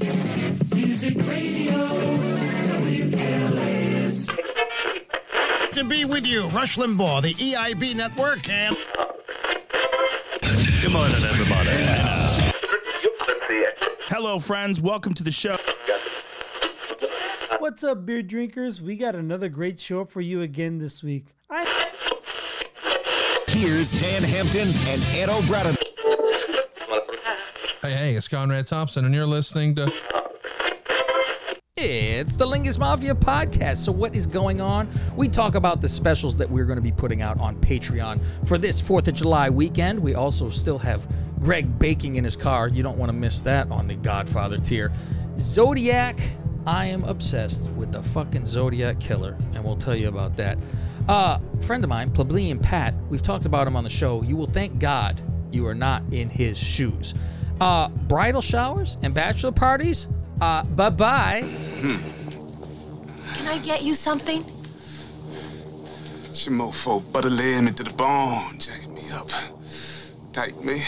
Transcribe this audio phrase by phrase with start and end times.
[0.00, 1.74] Music Radio,
[2.78, 4.30] WLAS.
[5.72, 8.76] To be with you, Rush Limbaugh, the EIB network, and
[10.80, 11.70] Good morning, everybody.
[14.08, 14.80] Hello, friends.
[14.80, 15.56] Welcome to the show.
[17.58, 18.80] What's up, beer drinkers?
[18.80, 21.26] We got another great show for you again this week.
[21.50, 21.90] I
[23.48, 25.77] Here's Dan Hampton and Ed O'Brien.
[27.88, 29.90] Hey, hey, it's Conrad Thompson, and you're listening to.
[31.74, 33.78] It's the Lingus Mafia podcast.
[33.78, 34.90] So, what is going on?
[35.16, 38.58] We talk about the specials that we're going to be putting out on Patreon for
[38.58, 39.98] this 4th of July weekend.
[39.98, 42.68] We also still have Greg baking in his car.
[42.68, 44.92] You don't want to miss that on the Godfather tier.
[45.38, 46.20] Zodiac,
[46.66, 50.58] I am obsessed with the fucking Zodiac killer, and we'll tell you about that.
[51.08, 54.22] Uh, friend of mine, Plebeian Pat, we've talked about him on the show.
[54.22, 57.14] You will thank God you are not in his shoes.
[57.60, 60.06] Uh, bridal showers and bachelor parties,
[60.40, 61.40] uh, bye bye.
[61.80, 64.44] Can I get you something?
[66.28, 69.28] It's your mofo butter laying me to the bone, jacking me up.
[70.32, 70.82] Tight me.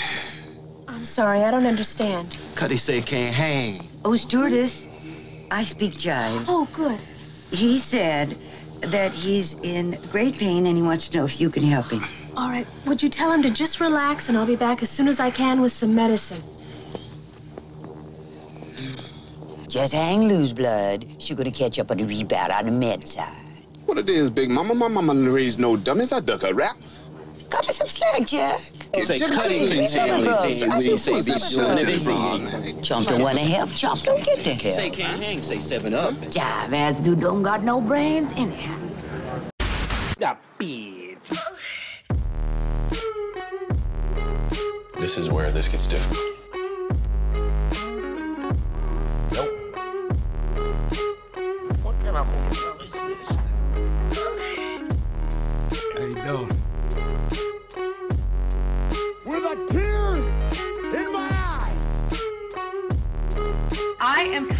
[0.86, 2.36] I'm sorry, I don't understand.
[2.54, 3.82] Cuddy say can't hang.
[4.04, 4.86] Oh, stewardess,
[5.50, 6.44] I speak jive.
[6.46, 7.00] Oh, good.
[7.50, 8.36] He said
[8.80, 12.02] that he's in great pain and he wants to know if you can help him.
[12.36, 15.08] All right, would you tell him to just relax and I'll be back as soon
[15.08, 16.40] as I can with some medicine?
[19.70, 21.06] Just hang loose, blood.
[21.18, 23.28] She's gonna catch up on the rebound on the med side.
[23.86, 24.74] What it is, Big Mama?
[24.74, 26.10] My mama raised no dummies.
[26.10, 26.76] I duck a rap.
[27.50, 28.58] Cut me some slack, Jack.
[29.00, 30.24] Say Jimmy, Cuddy Jimmy, can't Jimmy, hang.
[30.24, 31.86] They Jimmy, say Jimmy, we Jimmy, say Jimmy, be Jimmy, doing it.
[31.86, 33.70] They Jimmy, say Chump don't wanna help.
[33.70, 34.74] Chump don't get the help.
[34.74, 35.40] say can't hang.
[35.40, 36.14] Say seven up.
[36.14, 38.76] Jive ass dude don't got no brains anyhow.
[44.98, 46.39] This is where this gets difficult.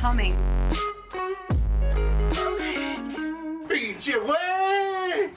[0.01, 0.35] Coming.
[3.69, 5.31] Beat your way.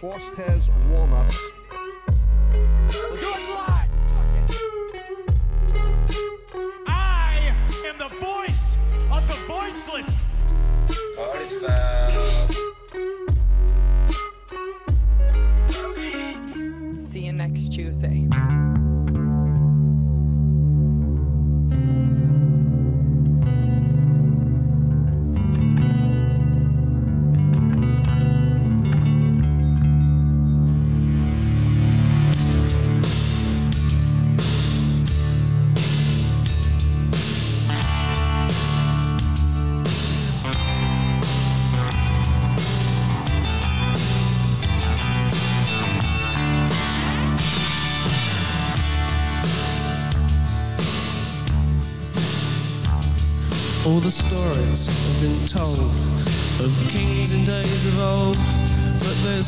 [0.00, 1.57] Frostes walnuts.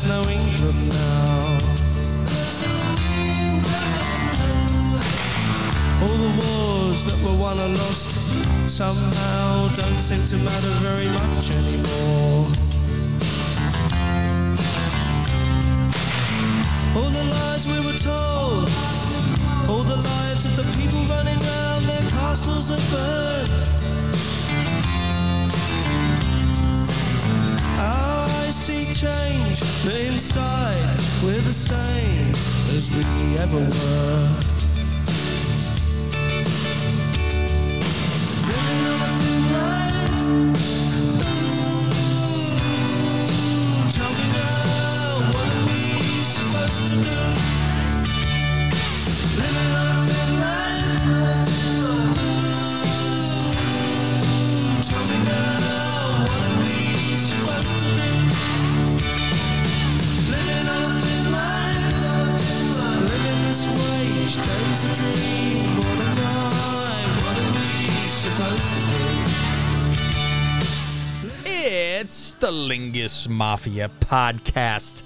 [0.01, 1.57] There's no England now.
[6.01, 8.11] All the wars that were won or lost
[8.69, 12.47] somehow don't seem to matter very much anymore.
[16.95, 18.69] All the lies we were told,
[19.69, 23.80] all the lives of the people running round their castles are burned.
[28.61, 32.29] See change, but inside we're the same
[32.77, 33.03] as we
[33.39, 34.27] ever were.
[38.45, 40.05] Living on a thin line.
[40.21, 40.61] Ooh,
[45.33, 45.81] what are we
[46.21, 47.21] supposed to do?
[49.41, 50.70] Living on a thin line.
[64.37, 65.77] A dream.
[65.77, 66.17] What?
[67.23, 68.91] What are we supposed to?
[71.45, 75.03] It's the Lingus Mafia podcast.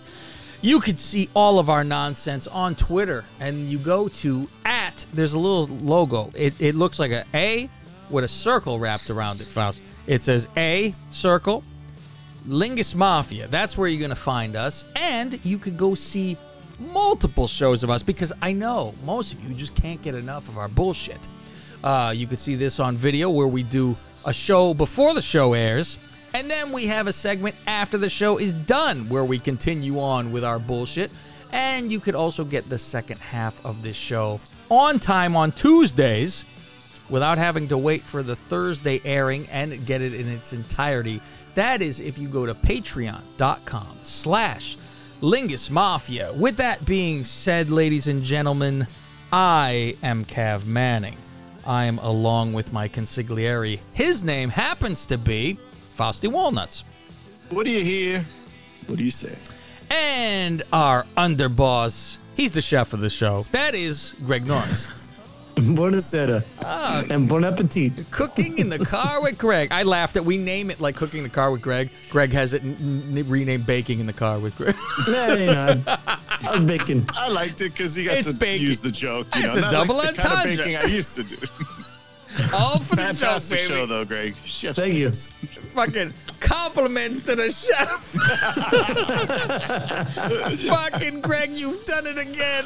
[0.61, 5.05] You could see all of our nonsense on Twitter, and you go to at.
[5.13, 6.31] There's a little logo.
[6.35, 7.69] It, it looks like a A
[8.09, 9.47] with a circle wrapped around it.
[9.47, 9.81] Faust.
[10.07, 11.63] It says A circle,
[12.47, 13.47] Lingus Mafia.
[13.47, 14.85] That's where you're going to find us.
[14.95, 16.37] And you could go see
[16.79, 20.57] multiple shows of us because I know most of you just can't get enough of
[20.57, 21.27] our bullshit.
[21.83, 23.95] Uh, you can see this on video where we do
[24.25, 25.97] a show before the show airs.
[26.33, 30.31] And then we have a segment after the show is done where we continue on
[30.31, 31.11] with our bullshit.
[31.51, 36.43] And you could also get the second half of this show on time on Tuesdays
[37.09, 41.21] without having to wait for the Thursday airing and get it in its entirety.
[41.53, 44.77] That is if you go to patreon.com slash
[45.25, 46.31] Lingus Mafia.
[46.33, 48.85] With that being said, ladies and gentlemen,
[49.33, 51.17] I am Cav Manning.
[51.65, 53.79] I am along with my consigliere.
[53.93, 55.57] His name happens to be
[55.95, 56.83] Fausty Walnuts.
[57.49, 58.23] What do you hear?
[58.85, 59.35] What do you say?
[59.89, 63.47] And our underboss, he's the chef of the show.
[63.51, 65.01] That is Greg Norris.
[65.75, 66.43] Buonasera.
[66.63, 67.03] Ah.
[67.09, 67.93] and bon appetit.
[68.11, 69.71] Cooking in the car with Greg.
[69.71, 70.25] I laughed at.
[70.25, 71.89] We name it like cooking in the car with Greg.
[72.09, 74.75] Greg has it n- n- renamed baking in the car with Greg.
[75.07, 76.19] Yeah, you know, I
[76.57, 77.05] was baking.
[77.13, 78.67] I liked it because you got It's to baking.
[78.67, 79.27] use the joke.
[79.35, 81.37] You It's know, a not double like the kind of baking I used to do.
[82.53, 83.73] All for the joke, Fantastic baby.
[83.73, 84.35] show, though, Greg.
[84.43, 85.09] Chef's Thank you.
[85.09, 88.15] Fucking compliments to the chef.
[90.67, 92.63] Fucking Greg, you've done it again.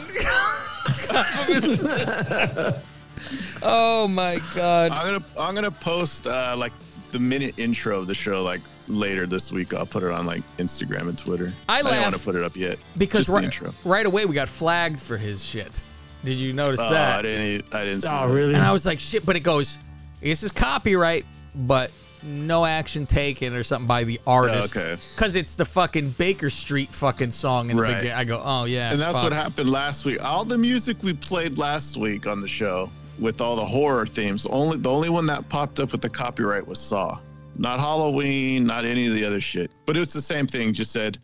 [1.07, 3.59] Compliments to the chef.
[3.63, 4.91] oh my god.
[4.91, 6.73] I'm gonna I'm gonna post uh, like
[7.11, 9.73] the minute intro of the show like later this week.
[9.73, 11.53] I'll put it on like Instagram and Twitter.
[11.67, 13.73] I don't want to put it up yet Because right, intro.
[13.83, 15.81] right away we got flagged for his shit.
[16.23, 17.19] Did you notice Oh, that?
[17.19, 17.73] I didn't.
[17.73, 18.01] I didn't.
[18.01, 18.33] See Oh, that.
[18.33, 18.53] really?
[18.53, 19.77] And I was like, shit, but it goes,
[20.21, 21.25] this is copyright,
[21.55, 21.91] but
[22.23, 24.75] no action taken or something by the artist.
[24.75, 25.01] Oh, okay.
[25.15, 27.95] Because it's the fucking Baker Street fucking song in the Right.
[27.95, 28.13] beginning.
[28.17, 28.91] I go, oh, yeah.
[28.91, 29.23] And that's fuck.
[29.23, 30.23] what happened last week.
[30.23, 32.89] All the music we played last week on the show
[33.19, 36.65] with all the horror themes, only the only one that popped up with the copyright
[36.67, 37.17] was Saw.
[37.57, 39.71] Not Halloween, not any of the other shit.
[39.85, 40.73] But it was the same thing.
[40.73, 41.17] Just said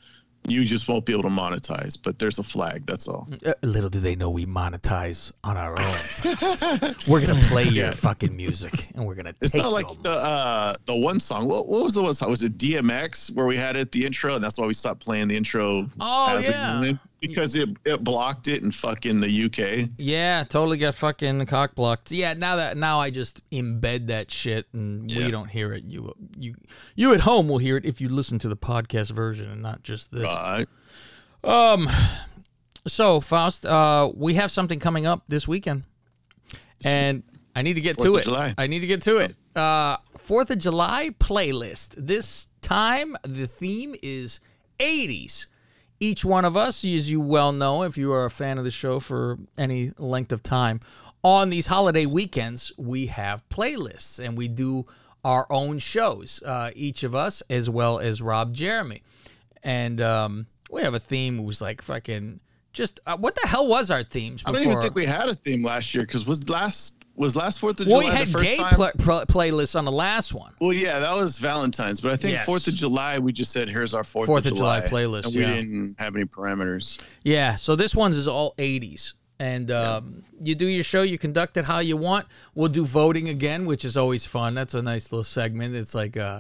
[0.48, 2.86] you just won't be able to monetize, but there's a flag.
[2.86, 3.28] That's all.
[3.46, 6.96] Uh, little do they know we monetize on our own.
[7.10, 10.76] we're gonna play your fucking music, and we're gonna It's not like your the uh
[10.86, 11.48] the one song.
[11.48, 12.30] What, what was the one song?
[12.30, 15.28] Was it DMX where we had it the intro, and that's why we stopped playing
[15.28, 15.90] the intro.
[16.00, 16.94] Oh, yeah.
[17.22, 19.90] Because it it blocked it in fucking the UK.
[19.98, 22.12] Yeah, totally got fucking cock blocked.
[22.12, 25.30] Yeah, now that now I just embed that shit and we Yeah.
[25.32, 25.84] don't hear it.
[25.86, 26.56] You you
[26.96, 29.82] you at home will hear it if you listen to the podcast version and not
[29.84, 30.24] just this.
[30.24, 30.68] Right.
[31.44, 31.88] Um
[32.88, 35.84] so Faust, uh we have something coming up this weekend.
[36.84, 37.24] And
[37.56, 38.24] I need to get Fourth to it.
[38.26, 38.54] July.
[38.58, 39.36] I need to get to it.
[39.56, 41.96] Uh 4th of July playlist.
[41.98, 44.40] This time the theme is
[44.80, 45.48] 80s.
[46.00, 48.72] Each one of us, as you well know, if you are a fan of the
[48.72, 50.82] show for any length of time,
[51.24, 54.86] on these holiday weekends, we have playlists and we do
[55.24, 59.02] our own shows, uh, each of us, as well as Rob Jeremy.
[59.64, 62.40] And um, we have a theme was like fucking
[62.74, 65.34] just uh, what the hell was our themes I don't even think we had a
[65.34, 68.32] theme last year because was last was last Fourth of well, July we had the
[68.32, 68.74] first gay time.
[68.74, 70.54] pl- pl- playlists on the last one.
[70.60, 72.46] well, yeah, that was Valentine's, but I think Yes.
[72.46, 75.26] Fourth of July we just said here's our Fourth Fourth of of July July, playlist,
[75.28, 75.54] and we yeah.
[75.56, 77.00] didn't have any parameters.
[77.24, 79.14] Yeah, so this one's is all 80s.
[79.38, 82.26] And um, you do your show, you conduct it how you want.
[82.54, 84.56] We'll do voting again, which is always fun.
[84.56, 85.76] That's a nice little segment.
[85.76, 86.40] It's like uh,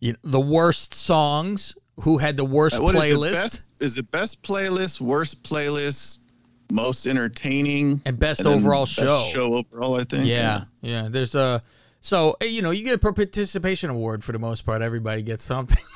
[0.00, 3.62] you know, the worst songs, who had the worst Uh, what is it, playlist, best,
[3.78, 6.18] is it best playlist, worst playlist,
[6.72, 9.28] most entertaining, and best then overall best show.
[9.32, 10.26] Show overall, I think.
[10.26, 11.08] Yeah, yeah.
[11.10, 11.62] There's a
[12.00, 14.82] so you know you get a participation award for the most part.
[14.82, 15.82] Everybody gets something.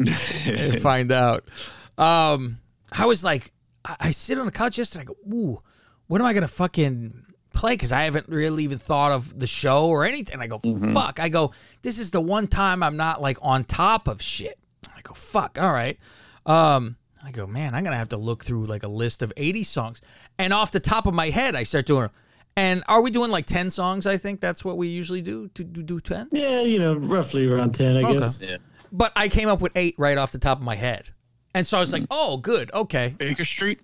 [0.00, 1.48] and find out.
[1.96, 2.58] Um,
[2.92, 3.52] I was like,
[3.84, 5.02] I, I sit on the couch yesterday.
[5.02, 5.62] I go, ooh,
[6.06, 7.74] what am I gonna fucking play?
[7.74, 10.40] Because I haven't really even thought of the show or anything.
[10.40, 10.58] I go,
[10.92, 11.20] fuck.
[11.20, 14.58] I go, this is the one time I'm not like on top of shit.
[14.96, 15.58] I go, fuck.
[15.60, 15.98] All right.
[16.46, 19.62] Um, I go, man, I'm gonna have to look through like a list of 80
[19.62, 20.00] songs,
[20.38, 22.10] and off the top of my head, I start doing.
[22.56, 24.04] And are we doing like 10 songs?
[24.06, 25.48] I think that's what we usually do.
[25.54, 26.30] To do, do 10?
[26.32, 28.14] Yeah, you know, roughly around 10, I Okay.
[28.14, 28.40] guess.
[28.42, 28.56] Yeah.
[28.90, 31.10] But I came up with eight right off the top of my head.
[31.54, 32.08] And so I was like, mm.
[32.10, 32.72] oh, good.
[32.74, 33.14] Okay.
[33.16, 33.80] Baker Street.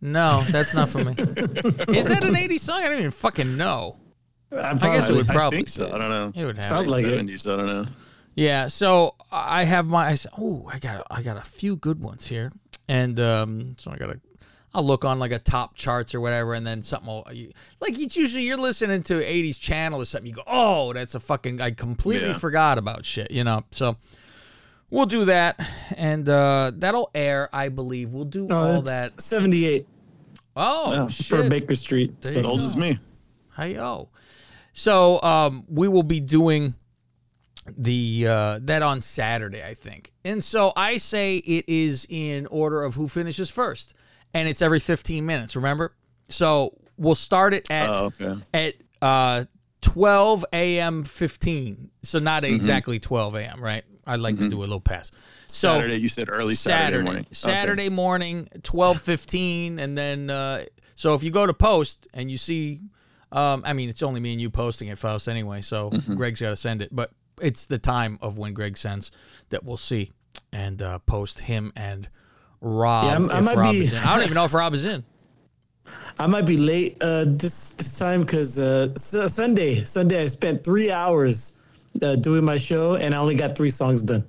[0.00, 1.12] No, that's not for me.
[1.96, 2.82] Is that an 80s song?
[2.82, 3.96] I don't even fucking know.
[4.52, 5.58] I, guess it would I probably.
[5.58, 5.86] think so.
[5.86, 6.32] I don't know.
[6.34, 6.64] It would have.
[6.64, 7.18] Sounds like it.
[7.20, 7.52] 70s.
[7.52, 7.86] I don't know.
[8.36, 10.08] Yeah, so I have my.
[10.08, 12.52] I said, oh, I got, I got a few good ones here,
[12.88, 14.20] and um, so I got to.
[14.76, 17.22] I'll look on like a top charts or whatever, and then something will,
[17.80, 20.26] like it's usually you're listening to '80s channel or something.
[20.28, 21.60] You go, oh, that's a fucking.
[21.60, 22.32] I completely Yeah.
[22.38, 23.62] forgot about shit, you know.
[23.70, 23.96] So
[24.90, 25.64] we'll do that,
[25.96, 28.12] and uh, that'll air, I believe.
[28.12, 29.20] We'll do all that's that.
[29.20, 29.86] 78
[30.56, 31.26] Oh, Yeah, shit.
[31.26, 32.20] for Baker Street.
[32.20, 32.98] There so- Old as me.
[33.50, 34.08] Hi-yo.
[34.72, 36.74] So um, we will be doing
[37.76, 40.12] the uh, that on Saturday, I think.
[40.24, 43.94] And so I say it is in order of who finishes first,
[44.32, 45.56] and it's every 15 minutes.
[45.56, 45.94] Remember,
[46.28, 48.34] so we'll start it at Oh, okay.
[48.52, 49.44] at uh,
[49.82, 51.04] 12 a.m.
[51.04, 51.90] 15.
[52.02, 52.54] So not Mhm.
[52.54, 53.62] exactly 12 a.m.
[53.62, 53.84] Right?
[54.06, 55.10] I'd like to do a little pass.
[55.46, 57.20] So Saturday, you said early Saturday, morning.
[57.22, 57.28] Okay.
[57.34, 62.36] Saturday morning, twelve fifteen, and then uh, so if you go to post and you
[62.36, 62.80] see,
[63.32, 65.62] um, I mean, it's only me and you posting it, Faust, anyway.
[65.62, 66.14] So Mm-hmm.
[66.16, 69.10] Greg's got to send it, but it's the time of when Greg sends
[69.50, 70.12] that we'll see
[70.52, 72.08] and uh, post him and
[72.60, 73.04] Rob.
[73.04, 73.98] Yeah, I'm- I might Rob be- is in.
[73.98, 75.04] I don't even know if Rob is in.
[76.18, 80.90] I might be late uh, this this time because uh, Sunday Sunday I spent three
[80.90, 81.60] hours
[82.02, 84.24] uh, doing my show and I only got three songs done.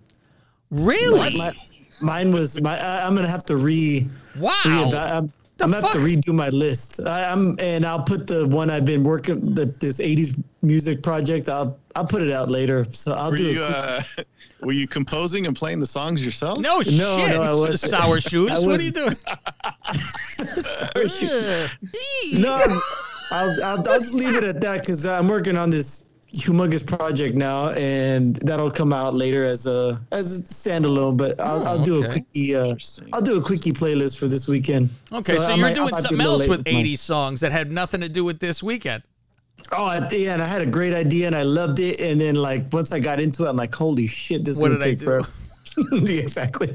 [0.70, 1.38] Really?
[1.38, 1.54] My-
[2.02, 2.78] mine was my.
[2.78, 4.08] I, I'm gonna have to re.
[4.38, 4.54] Wow.
[4.66, 5.30] re-
[5.62, 7.00] I'm, I'm gonna have to redo my list.
[7.06, 11.48] I, I'm and I'll put the one I've been working the this '80s music project.
[11.50, 12.86] I'll I'll put it out later.
[12.90, 14.28] So I'll Were do you, a quick.
[14.28, 16.60] uh, were you composing and playing the songs yourself?
[16.60, 17.80] No, No, shit, no, I wasn't.
[17.80, 18.52] sour shoes.
[18.52, 19.18] I what are you doing?
[22.34, 22.82] no,
[23.32, 26.06] I'll, I'll, I'll just leave it at that because I'm working on this
[26.36, 31.18] humongous project now, and that'll come out later as a as a standalone.
[31.18, 32.56] But I'll, Oh, I'll do a quickie.
[32.56, 32.76] Uh,
[33.14, 34.90] I'll do a quickie playlist for this weekend.
[35.12, 36.86] Okay, so, I you're might- doing something else with mine.
[36.86, 39.04] 80s songs that had nothing to do with this weekend.
[39.72, 42.36] Oh, at the end, I had a great idea and I loved it, and then
[42.36, 44.98] like once I got into it, I'm like, holy shit, this is did I take
[45.00, 45.06] do?
[45.06, 45.28] forever.
[45.92, 46.70] Exactly.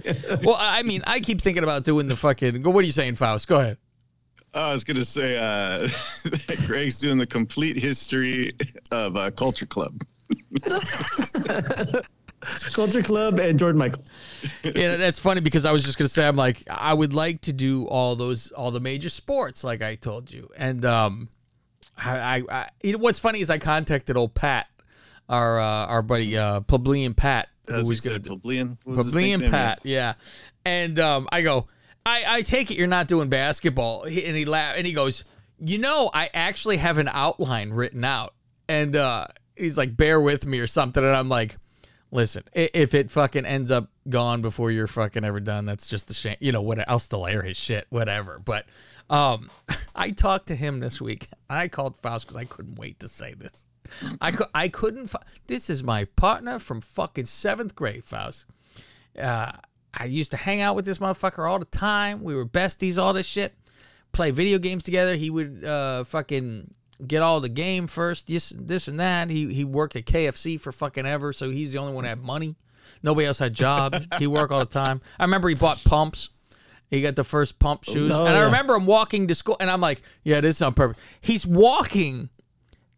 [0.45, 2.63] well, I mean, I keep thinking about doing the fucking.
[2.63, 3.49] What are you saying, Faust?
[3.49, 3.79] Go ahead.
[4.55, 5.89] I was gonna say uh,
[6.67, 8.55] Greg's doing the complete history
[8.91, 10.03] of uh, Culture Club.
[12.73, 14.03] Culture Club and George Michael.
[14.65, 17.53] yeah, that's funny because I was just gonna say I'm like I would like to
[17.53, 21.29] do all those all the major sports like I told you, and um,
[21.97, 24.69] I, I, I you know what's funny is I contacted old Pat,
[25.29, 28.79] our uh, our buddy uh, Publian Pat, who was you gonna said, Publian.
[28.85, 29.51] What was his Publian?
[29.51, 30.15] Pat, yeah,
[30.65, 31.69] and um, I go,
[32.05, 35.25] I I take it you're not doing basketball, and he laugh and he goes,
[35.59, 38.35] you know, I actually have an outline written out,
[38.69, 39.27] and uh,
[39.57, 41.57] he's like, bear with me or something, and I'm like.
[42.13, 46.15] Listen, if it fucking ends up gone before you're fucking ever done, that's just a
[46.15, 46.35] shame.
[46.41, 46.81] You know what?
[46.89, 48.41] I'll still air his shit, whatever.
[48.45, 48.67] But
[49.09, 49.49] um,
[49.95, 51.29] I talked to him this week.
[51.49, 53.65] I called Faust because I couldn't wait to say this.
[54.21, 55.13] I I couldn't.
[55.47, 58.47] This is my partner from fucking seventh grade, Faust.
[59.19, 59.53] Uh,
[59.93, 62.23] I used to hang out with this motherfucker all the time.
[62.23, 63.55] We were besties, all this shit.
[64.13, 65.15] Play video games together.
[65.17, 66.75] He would uh, fucking
[67.07, 69.31] get all the game first, this, this and that.
[69.31, 72.23] He he worked at KFC for fucking ever, so he's the only one that had
[72.23, 72.57] money.
[73.03, 73.95] Nobody else had job.
[74.19, 75.01] he worked all the time.
[75.19, 76.31] I remember he bought pumps.
[76.91, 79.71] He got the first pump shoes, Oh, and I remember him walking to school, and
[79.71, 82.31] I'm like, "Yeah, this is on purpose." He's walking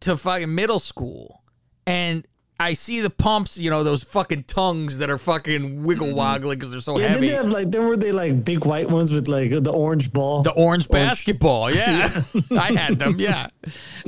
[0.01, 1.43] to fucking middle school,
[1.87, 2.27] and
[2.61, 6.71] I see the pumps, you know, those fucking tongues that are fucking wiggle woggling because
[6.71, 7.27] they're so Yeah, heavy.
[7.27, 10.13] didn't they have like then were they like big white ones with like the orange
[10.13, 10.43] ball?
[10.43, 12.23] The orange basketball, yeah.
[12.53, 13.49] I had them, yeah.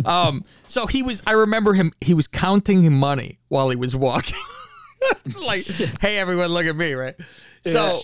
[0.05, 4.39] Um, so he was I remember him he was counting money while he was walking.
[5.47, 5.65] like,
[6.01, 7.15] hey everyone, look at me, right?
[7.65, 8.01] So.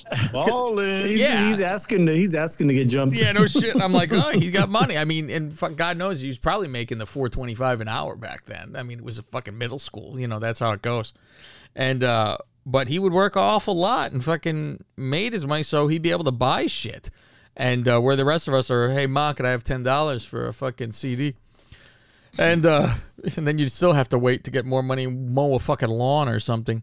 [1.06, 1.46] He's, Yeah.
[1.48, 3.18] he's asking to he's asking to get jumped.
[3.18, 3.80] yeah, no shit.
[3.80, 4.96] I'm like, oh, he's got money.
[4.96, 8.44] I mean, and fuck, God knows he was probably making the 425 an hour back
[8.44, 8.74] then.
[8.76, 10.18] I mean, it was a fucking middle school.
[10.18, 11.12] You know, that's how it goes.
[11.76, 15.88] And uh, but he would work an awful lot and fucking made his money so
[15.88, 17.10] he'd be able to buy shit.
[17.56, 20.24] And uh, where the rest of us are, hey, Ma, could I have ten dollars
[20.24, 21.34] for a fucking CD?
[22.38, 22.94] And uh,
[23.36, 26.28] and then you'd still have to wait to get more money, mow a fucking lawn
[26.28, 26.82] or something.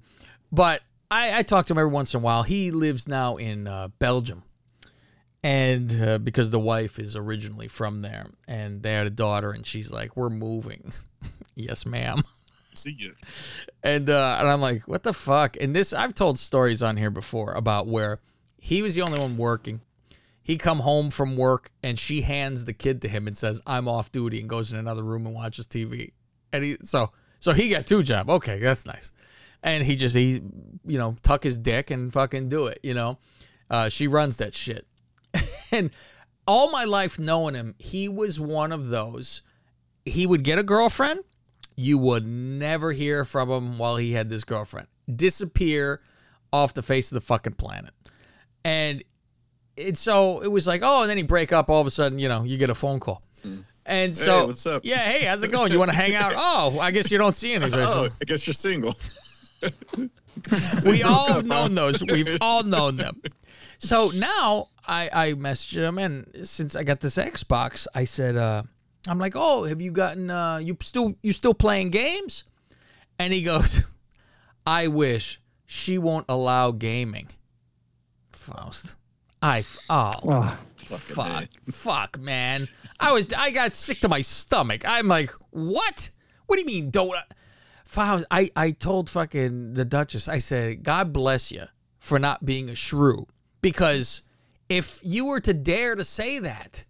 [0.52, 2.44] But I, I talk to him every once in a while.
[2.44, 4.44] He lives now in uh, Belgium
[5.44, 9.66] and uh, because the wife is originally from there and they had a daughter and
[9.66, 10.92] she's like we're moving
[11.56, 12.24] yes ma'am
[12.74, 13.14] See you.
[13.84, 17.12] and uh, and i'm like what the fuck and this i've told stories on here
[17.12, 18.20] before about where
[18.58, 19.82] he was the only one working
[20.48, 23.88] he come home from work and she hands the kid to him and says i'm
[23.88, 26.14] off duty and goes in another room and watches tv
[26.52, 29.12] and he so so he got two job okay that's nice
[29.62, 30.42] and he just he
[30.86, 33.20] you know tuck his dick and fucking do it you know
[33.70, 34.88] uh, she runs that shit
[35.72, 35.92] and
[36.48, 39.44] all my life knowing him, he was one of those.
[40.06, 41.20] He would get a girlfriend.
[41.76, 44.88] You would never hear from him while he had this girlfriend.
[45.14, 46.02] Disappear
[46.52, 47.94] off the face of the fucking planet.
[48.64, 49.04] And
[49.78, 51.70] it, so it was like, oh, and then he break up.
[51.70, 53.22] All of a sudden, you know, you get a phone call.
[53.86, 54.40] And so, Hmm.
[54.42, 54.82] Hey, what's up?
[54.84, 55.72] yeah, hey, how's it going?
[55.72, 56.34] You want to hang out?
[56.36, 57.70] Oh, I guess you don't see any.
[57.72, 58.96] Oh, I guess you're single.
[60.86, 62.04] we all have known those.
[62.04, 63.22] We've all known them.
[63.80, 68.64] So now I I messaged him, and since I got this Xbox, I said, uh,
[69.08, 72.44] I'm like, oh, have you gotten uh, you still you still playing games?
[73.20, 73.84] And he goes,
[74.66, 77.30] I wish she won't allow gaming.
[78.32, 78.96] Faust.
[79.42, 82.68] I f- oh, Oh, fuck fuck man.
[83.00, 84.84] I was I got sick to my stomach.
[84.86, 86.10] I'm like, what?
[86.46, 87.22] What do you mean don't uh,
[87.88, 91.64] Faust, I, I told fucking the Duchess, I said, God bless you
[92.00, 93.28] for not being a shrew.
[93.62, 94.24] Because
[94.68, 96.84] if you were to dare to say that,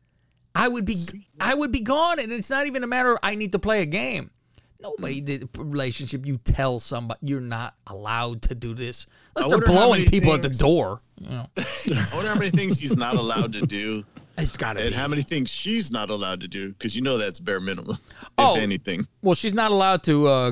[0.56, 0.96] I would be
[1.40, 2.20] I would be gone.
[2.20, 4.32] And it's not even a matter of I need to play a game.
[4.80, 5.26] Nobody mm.
[5.26, 6.26] did relationship.
[6.26, 9.06] You tell somebody you're not allowed to do this.
[9.36, 11.02] Unless they're blowing many people at the door.
[11.20, 11.48] You know.
[11.58, 14.04] I wonder how many things he's not allowed to do.
[14.38, 14.96] It's gotta and be.
[14.96, 17.98] how many things she's not allowed to do because you know that's bare minimum,
[18.38, 18.56] Oh.
[18.56, 19.08] if anything.
[19.24, 20.52] Well, she's not allowed to uh,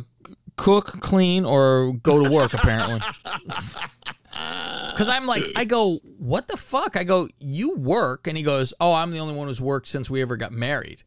[0.58, 3.00] cook, clean, or go to work, apparently.
[4.92, 6.96] Because I'm like, I go, what the fuck?
[6.98, 8.28] I go, you work?
[8.28, 11.04] And he goes, oh, I'm the only one who's worked since we ever got married.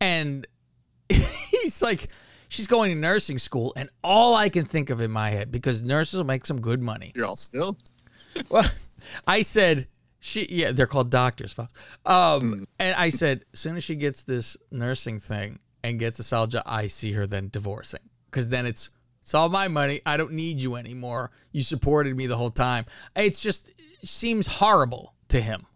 [0.00, 0.46] And
[1.08, 2.08] he's like,
[2.48, 3.72] she's going to nursing school.
[3.76, 6.80] And all I can think of in my head, because nurses will make some good
[6.80, 7.12] money.
[7.14, 7.76] You're all still.
[8.48, 8.64] Well,
[9.26, 11.52] I said she yeah, they're called doctors.
[11.52, 11.72] Fox.
[12.04, 16.22] Um, and I said as soon as she gets this nursing thing and gets a
[16.22, 20.00] solid job, I see her then divorcing because then it's it's all my money.
[20.06, 21.32] I don't need you anymore.
[21.52, 22.86] You supported me the whole time.
[23.14, 25.66] It's just it seems horrible to him.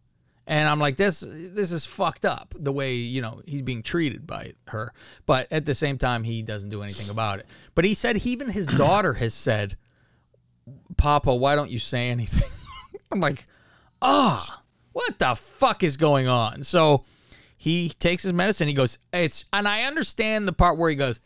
[0.46, 4.26] And I'm like, this this is fucked up the way, you know, he's being treated
[4.26, 4.92] by her.
[5.26, 7.46] But at the same time, he doesn't do anything about it.
[7.74, 9.76] But he said even his daughter has said,
[10.96, 12.50] Papa, why don't you say anything?
[13.10, 13.46] I'm like,
[14.00, 14.62] ah,
[14.92, 16.62] what the fuck is going on?
[16.62, 17.04] So
[17.56, 18.68] he takes his medicine.
[18.68, 21.20] He goes, it's, and I understand the part where he goes,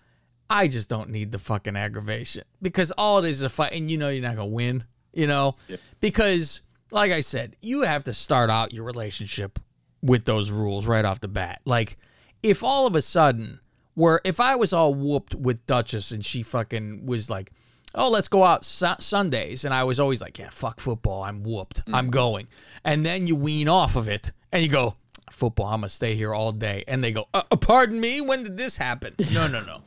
[0.49, 3.91] I just don't need the fucking aggravation because all it is is a fight, and
[3.91, 5.57] you know you're not gonna win, you know,
[6.00, 9.59] because like I said, you have to start out your relationship
[10.03, 11.61] with those rules right off the bat.
[11.64, 11.97] Like,
[12.43, 13.61] if all of a sudden,
[13.95, 17.50] where if I was all whooped with Duchess and she fucking was like,
[17.95, 19.65] oh, let's go out su- Sundays.
[19.65, 21.23] And I was always like, yeah, fuck football.
[21.23, 21.83] I'm whooped.
[21.93, 22.49] I'm going.
[22.85, 24.97] And then you wean off of it and you go,
[25.31, 26.85] football, I'm going to stay here all day.
[26.88, 28.21] And they go, uh, uh, pardon me?
[28.21, 29.14] When did this happen?
[29.35, 29.81] No, no, no.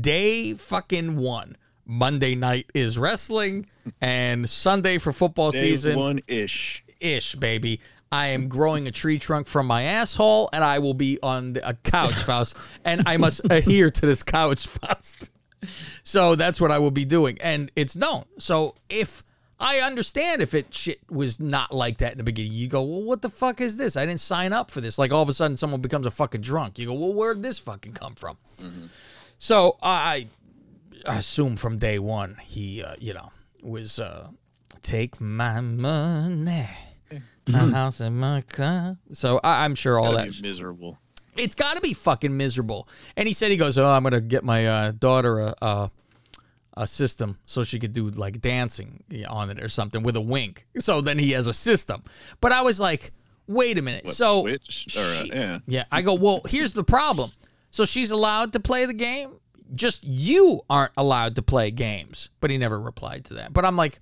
[0.00, 1.56] Day fucking one.
[1.88, 3.66] Monday night is wrestling
[4.00, 6.82] and Sunday for football Day season one ish.
[6.98, 7.78] ish, baby.
[8.10, 11.68] I am growing a tree trunk from my asshole, and I will be on the-
[11.68, 15.30] a couch, Faust, and I must adhere to this couch, Faust.
[16.02, 18.24] So that's what I will be doing, and it's known.
[18.38, 19.22] So if
[19.58, 23.02] I understand if it shit was not like that in the beginning, you go, well,
[23.02, 23.96] what the fuck is this?
[23.96, 24.98] I didn't sign up for this.
[24.98, 26.78] Like all of a sudden, someone becomes a fucking drunk.
[26.78, 28.36] You go, well, where'd this fucking come from?
[29.38, 30.28] So I
[31.06, 34.28] assume from day one he, uh, you know, was uh,
[34.82, 36.68] take my money,
[37.50, 38.98] my house and my car.
[39.12, 40.30] So I, I'm sure all that.
[40.32, 40.98] be miserable.
[41.38, 42.88] It's got to be fucking miserable.
[43.16, 45.90] And he said he goes, oh, I'm gonna get my uh, daughter a, a
[46.76, 50.66] a system so she could do like dancing on it or something with a wink.
[50.78, 52.04] So then he has a system.
[52.40, 53.12] But I was like,
[53.46, 54.04] wait a minute.
[54.04, 54.96] What, so Switch?
[54.96, 55.58] Or, uh, yeah.
[55.66, 57.32] yeah, I go, well, here's the problem.
[57.70, 59.30] So she's allowed to play the game.
[59.74, 62.30] Just you aren't allowed to play games.
[62.40, 63.52] But he never replied to that.
[63.52, 64.00] But I'm like,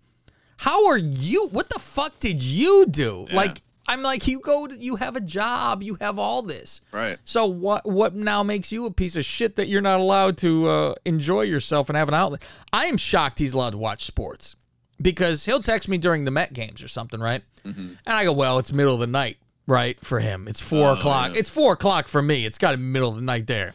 [0.57, 1.49] how are you?
[1.49, 3.27] What the fuck did you do?
[3.33, 6.81] Like, I'm like, you go, to, you have a job, you have all this.
[6.93, 7.19] Right.
[7.25, 7.85] So what?
[7.85, 11.43] What now makes you a piece of shit that you're not allowed to uh, enjoy
[11.43, 12.43] yourself and have an outlet?
[12.73, 14.57] I am shocked he's allowed to watch sports
[15.01, 17.43] because he'll text me during the Met games or something, right?
[17.65, 19.99] And I go, well, it's middle of the night, right?
[20.05, 21.33] For him, it's four Oh, o'clock.
[21.33, 21.39] yeah.
[21.41, 22.45] It's four o'clock for me.
[22.47, 23.75] It's got to middle of the night there.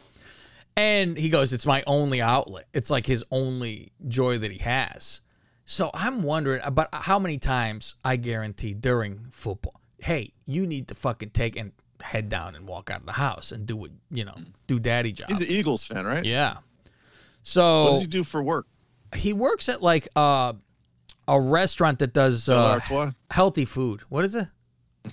[0.76, 2.66] And he goes, it's my only outlet.
[2.72, 5.20] It's like his only joy that he has.
[5.64, 10.94] So I'm wondering about how many times I guarantee during football, hey, you need to
[10.94, 14.24] fucking take and head down and walk out of the house and do what you
[14.24, 14.34] know,
[14.66, 15.28] do daddy job.
[15.28, 16.24] He's an Eagles fan, right?
[16.24, 16.58] Yeah.
[17.42, 18.66] So What does he do for work?
[19.14, 20.52] he works at like uh,
[21.26, 22.80] a restaurant that does uh,
[23.30, 24.00] healthy food.
[24.08, 24.46] What is it?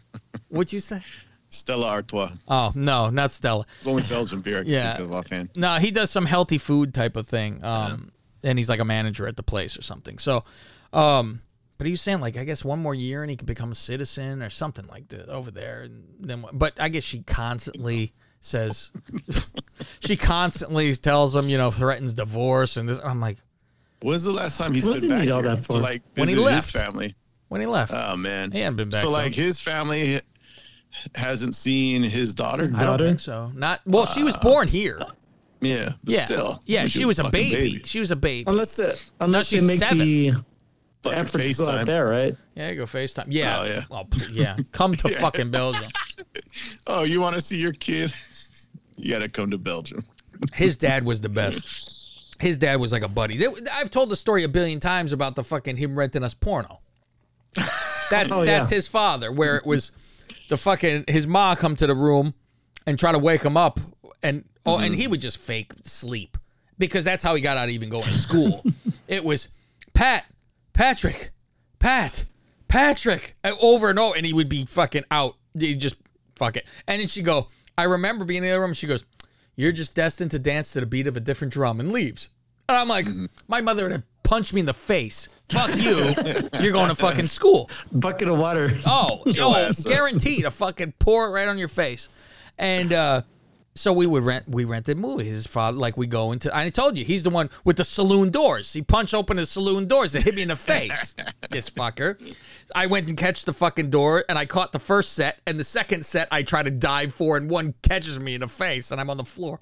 [0.50, 1.02] What'd you say?
[1.50, 2.32] Stella Artois.
[2.47, 3.65] Oh no, not Stella.
[3.80, 5.00] It's only Belgian beer Yeah.
[5.12, 5.50] offhand.
[5.56, 7.63] No, he does some healthy food type of thing.
[7.63, 8.12] Um,
[8.43, 10.19] and he's like a manager at the place or something.
[10.19, 10.43] So,
[10.93, 11.41] um,
[11.78, 13.76] but he was saying like I guess one more year and he could become a
[13.76, 15.84] citizen or something like that over there.
[15.84, 18.92] And then, but I guess she constantly says,
[20.00, 23.00] she constantly tells him, you know, threatens divorce and this.
[23.04, 23.38] I'm like,
[24.02, 25.63] When's the last time he's What does been he back need all here that to
[25.63, 25.80] for?
[25.80, 26.66] like When he visit left.
[26.74, 27.16] his family?
[27.50, 29.02] when he left, Oh man, he hadn't been back.
[29.02, 29.36] So like since.
[29.38, 30.22] his family
[31.16, 32.62] hasn't seen his daughter.
[32.63, 33.08] His I don't daughter?
[33.08, 33.52] think so.
[33.56, 34.06] Not well.
[34.06, 35.00] she was uh, born here.
[35.62, 36.62] Yeah, but Yeah, still.
[36.66, 36.84] yeah.
[36.84, 37.82] Look She was a fucking baby.
[37.86, 38.44] She was a baby.
[38.48, 40.36] Unless the, unless she's they make seven.
[41.10, 41.80] The Fucking effort to go FaceTime.
[41.80, 42.36] out there, right?
[42.56, 43.28] Yeah, go FaceTime.
[43.30, 43.60] Yeah.
[43.60, 43.82] Oh, yeah.
[43.89, 44.58] Well, yeah.
[44.72, 45.91] Come to fucking Belgium.
[46.88, 48.13] Oh, you want to see your kid?
[49.00, 50.04] You got to come to Belgium.
[50.54, 52.15] His dad was the best.
[52.39, 53.38] his dad was like a buddy.
[53.38, 56.80] They- I've told the story a billion times about the fucking him renting us porno.
[58.10, 58.76] That's Oh, that's yeah.
[58.76, 59.32] his father.
[59.32, 59.91] Where it was
[60.50, 62.34] the fucking his ma come to the room
[62.88, 63.80] and try to wake him up,
[64.24, 65.12] and oh, and he mm.
[65.12, 66.38] would just fake sleep
[66.80, 68.63] because that's how he got out of even going to school.
[69.08, 69.50] it was
[69.93, 70.26] Pat,
[70.78, 71.32] Patrick,
[71.80, 72.26] Pat,
[72.68, 75.36] Patrick, and over and over, and he would be fucking out.
[75.58, 75.96] He just
[76.36, 77.48] fuck it, and then she go.
[77.76, 78.76] I remember being in the other room.
[78.76, 79.04] She goes,
[79.56, 82.30] "You're just destined to dance to the beat of a different drum," and leaves.
[82.70, 83.08] And I'm like,
[83.48, 85.30] my mother would have punched me in the face.
[85.50, 86.13] Fuck you.
[86.62, 87.72] You're going to fucking school.
[87.94, 88.70] Bucket of water.
[88.86, 92.10] Oh, oh, guaranteed to fucking pour it right on your face.
[92.58, 93.22] And uh
[93.78, 95.28] so we would rent we rented movies.
[95.28, 98.30] His father like we go into I told you, he's the one with the saloon
[98.30, 98.74] doors.
[98.74, 101.16] He punched open the saloon doors and hit me in the face.
[101.50, 102.18] this fucker.
[102.76, 105.63] I went and catch the fucking door and I caught the first set and the
[105.63, 109.00] second set I try to dive for and one catches me in the face and
[109.00, 109.60] I'm on the floor.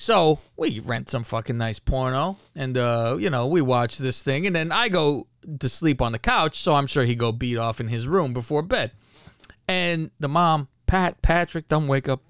[0.00, 4.46] So we rent some fucking nice porno, and uh, you know we watch this thing,
[4.46, 5.26] and then I go
[5.58, 6.58] to sleep on the couch.
[6.58, 8.92] So I'm sure he go beat off in his room before bed.
[9.68, 12.22] And the mom, Pat, Patrick, don't wake up.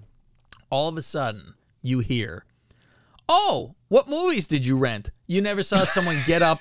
[0.71, 1.53] All of a sudden,
[1.83, 2.45] you hear,
[3.29, 5.11] "Oh, what movies did you rent?
[5.27, 6.59] You never saw someone get up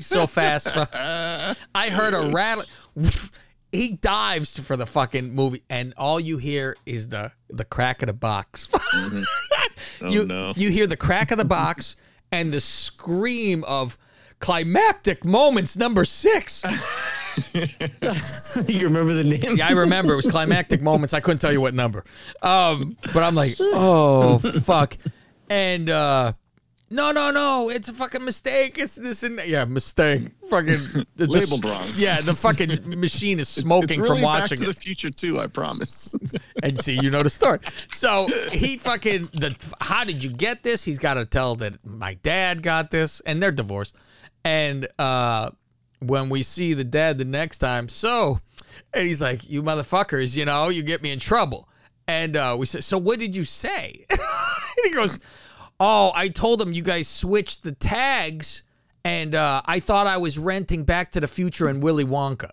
[0.00, 2.64] so fast." I heard a rattle.
[3.70, 8.06] He dives for the fucking movie, and all you hear is the the crack of
[8.06, 8.66] the box.
[8.88, 9.22] Mm-hmm.
[10.06, 10.54] Oh you, no.
[10.56, 11.96] you hear the crack of the box
[12.32, 13.98] and the scream of
[14.40, 16.64] climactic moments number six.
[17.54, 19.56] you remember the name?
[19.56, 21.14] Yeah, I remember it was climactic moments.
[21.14, 22.04] I couldn't tell you what number.
[22.42, 24.96] Um, but I'm like, oh fuck.
[25.50, 26.32] And uh
[26.90, 28.78] no, no, no, it's a fucking mistake.
[28.78, 29.38] It's this and.
[29.44, 30.30] Yeah, mistake.
[30.48, 31.84] Fucking the- the- Labeled wrong.
[31.96, 34.74] Yeah, the fucking machine is It's smoking really from watching Back to it.
[34.74, 35.38] the Future too.
[35.38, 36.14] I promise.
[36.62, 37.58] and see you know the story.
[37.92, 40.82] So he fucking the how did you get this?
[40.82, 43.94] He's got to tell that my dad got this, and they're divorced.
[44.44, 45.50] And uh,
[46.00, 48.40] when we see the dad the next time, so
[48.92, 51.68] and he's like, "You motherfuckers, you know, you get me in trouble."
[52.06, 54.20] And uh, we said, "So what did you say?" and
[54.84, 55.18] he goes,
[55.80, 58.64] "Oh, I told him you guys switched the tags."
[59.04, 62.52] And uh, I thought I was renting Back to the Future and Willy Wonka.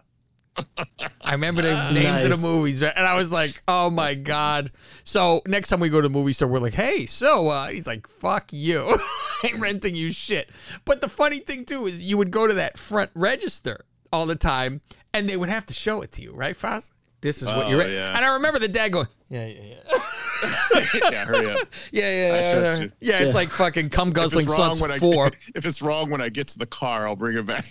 [1.21, 2.93] I remember the names of the movies, right?
[2.95, 4.71] and I was like, "Oh my god!"
[5.03, 7.87] So next time we go to the movie store, we're like, "Hey, so uh, he's
[7.87, 8.97] like, fuck you,
[9.43, 10.49] I ain't renting you shit."
[10.85, 14.35] But the funny thing too is, you would go to that front register all the
[14.35, 14.81] time,
[15.13, 16.91] and they would have to show it to you, right, Foz?
[17.21, 17.81] This is what Oh, you're.
[17.81, 17.91] in.
[17.91, 18.15] yeah.
[18.15, 21.67] And I remember the dad going, "Yeah, yeah, yeah, yeah, hurry up.
[21.91, 22.79] yeah, yeah, I yeah." yeah.
[22.79, 22.91] you.
[22.99, 25.31] Yeah, it's like fucking cum guzzling if sons when I four.
[25.55, 27.65] if it's wrong when I get to the car, I'll bring it back.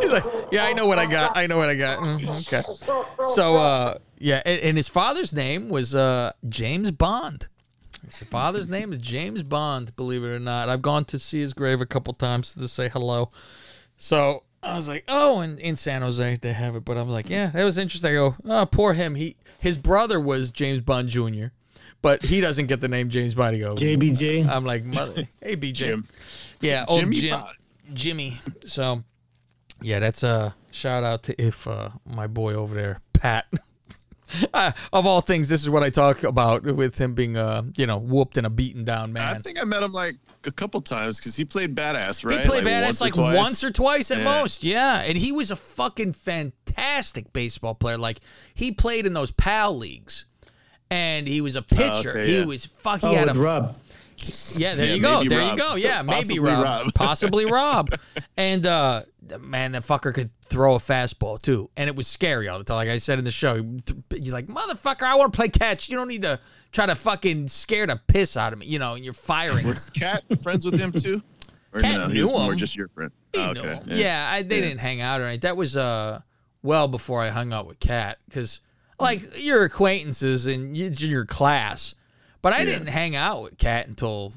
[0.00, 1.36] He's like, yeah, I know what I got.
[1.36, 1.98] I know what I got.
[2.00, 2.62] Mm, okay.
[3.34, 7.46] So, uh, yeah, and, and his father's name was uh, James Bond.
[8.04, 10.68] His father's name is James Bond, believe it or not.
[10.68, 13.30] I've gone to see his grave a couple times to say hello.
[13.96, 17.28] So I was like, oh, and in San Jose they have it, but I'm like,
[17.28, 18.10] yeah, that was interesting.
[18.10, 19.14] I go, oh, poor him.
[19.14, 21.46] He his brother was James Bond Jr.,
[22.00, 23.54] but he doesn't get the name James Bond.
[23.54, 24.48] He goes, JBJ.
[24.48, 26.08] I'm like, mother, hey BJ, Jim.
[26.60, 27.42] yeah, old Jimmy Jim,
[27.92, 28.40] Jimmy.
[28.64, 29.02] So,
[29.80, 33.46] yeah, that's a shout out to if uh, my boy over there, Pat.
[34.54, 37.86] uh, of all things, this is what I talk about with him being, uh, you
[37.86, 39.36] know, whooped and a beaten down man.
[39.36, 42.40] I think I met him like a couple times because he played badass, right?
[42.40, 43.36] He played badass once or like twice.
[43.36, 44.24] once or twice at Yeah.
[44.24, 44.96] most, yeah.
[45.00, 47.98] And he was a fucking fantastic baseball player.
[47.98, 48.20] Like
[48.54, 50.26] he played in those PAL leagues,
[50.90, 52.10] and he was a pitcher.
[52.10, 52.44] okay, he yeah.
[52.44, 53.00] was fuck.
[53.00, 53.76] He Oh, had with a Rob.
[54.56, 55.24] Yeah, there Yeah, you go.
[55.24, 55.50] There Rob.
[55.52, 55.74] you go.
[55.76, 56.64] Yeah, maybe Possibly Rob.
[56.64, 56.94] Rob.
[56.94, 57.90] Possibly Rob.
[58.36, 59.02] And uh
[59.40, 61.70] man, that fucker could throw a fastball too.
[61.76, 62.76] And it was scary all the time.
[62.76, 63.54] Like I said in the show,
[64.14, 65.88] you're like, motherfucker, I want to play catch.
[65.88, 66.40] You don't need to
[66.72, 69.66] try to fucking scare the piss out of me, you know, and you're firing.
[69.66, 71.22] Was Cat friends with him too?
[71.72, 73.10] Or Cat no, knew was more just your friend.
[73.32, 73.84] He Oh, knew him.
[73.86, 74.60] Yeah, I, they Yeah.
[74.62, 75.40] didn't hang out or anything.
[75.40, 76.20] That was uh
[76.62, 78.60] well before I hung out with Cat because
[79.00, 81.94] like your acquaintances and it's in your class,
[82.42, 82.64] but I Yeah.
[82.66, 84.32] didn't hang out with Cat until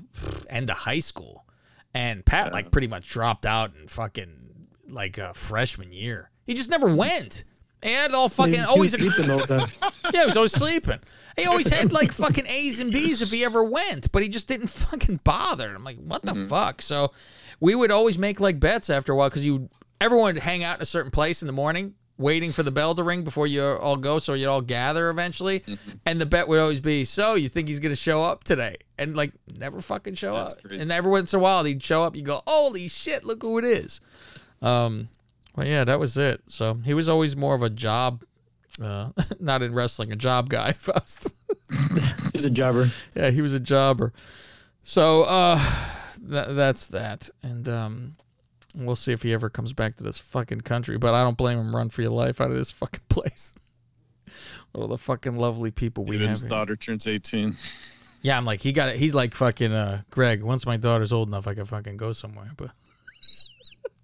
[0.49, 1.45] end of high school,
[1.93, 4.44] and Pat like pretty much dropped out and fucking
[4.89, 6.29] like uh, freshman year.
[6.45, 7.43] He just never went.
[7.83, 9.37] He had all fucking He was always sleeping the
[9.81, 9.91] time.
[10.13, 10.99] yeah, he was always sleeping.
[11.37, 14.47] He always had like fucking A's and B's if he ever went, but he just
[14.47, 15.73] didn't fucking bother.
[15.75, 16.81] I'm like, what the fuck?
[16.81, 17.11] So
[17.59, 19.69] we would always make like bets after a while because you
[20.01, 22.95] everyone would hang out in a certain place in the morning, waiting for the bell
[22.95, 25.63] to ring before you all go, so you'd all gather eventually.
[26.05, 28.77] And the bet would always be, so you think he's gonna show up today?
[28.97, 30.63] And like never fucking show That's up.
[30.63, 30.81] crazy.
[30.81, 32.15] And every once in a while he'd show up.
[32.15, 33.99] You go, holy shit, look who it is.
[34.65, 35.09] Um,
[35.55, 36.41] well, yeah, that was it.
[36.47, 38.23] So he was always more of a job,
[38.81, 40.71] uh, not in wrestling, a job guy.
[40.77, 41.35] Faust.
[42.33, 42.89] He's a jobber.
[43.15, 44.13] yeah, he was a jobber.
[44.83, 45.63] So, uh,
[46.21, 47.29] that, that's that.
[47.41, 48.15] And um,
[48.75, 50.97] we'll see if he ever comes back to this fucking country.
[50.97, 51.75] But I don't blame him.
[51.75, 53.53] Run for your life out of this fucking place.
[54.73, 56.33] All the fucking lovely people we Even have.
[56.35, 56.49] his here.
[56.49, 57.55] daughter turns 18.
[58.21, 58.97] Yeah, I'm like he got it.
[58.97, 60.43] He's like fucking uh, Greg.
[60.43, 62.49] Once my daughter's old enough, I can fucking go somewhere.
[62.57, 62.71] But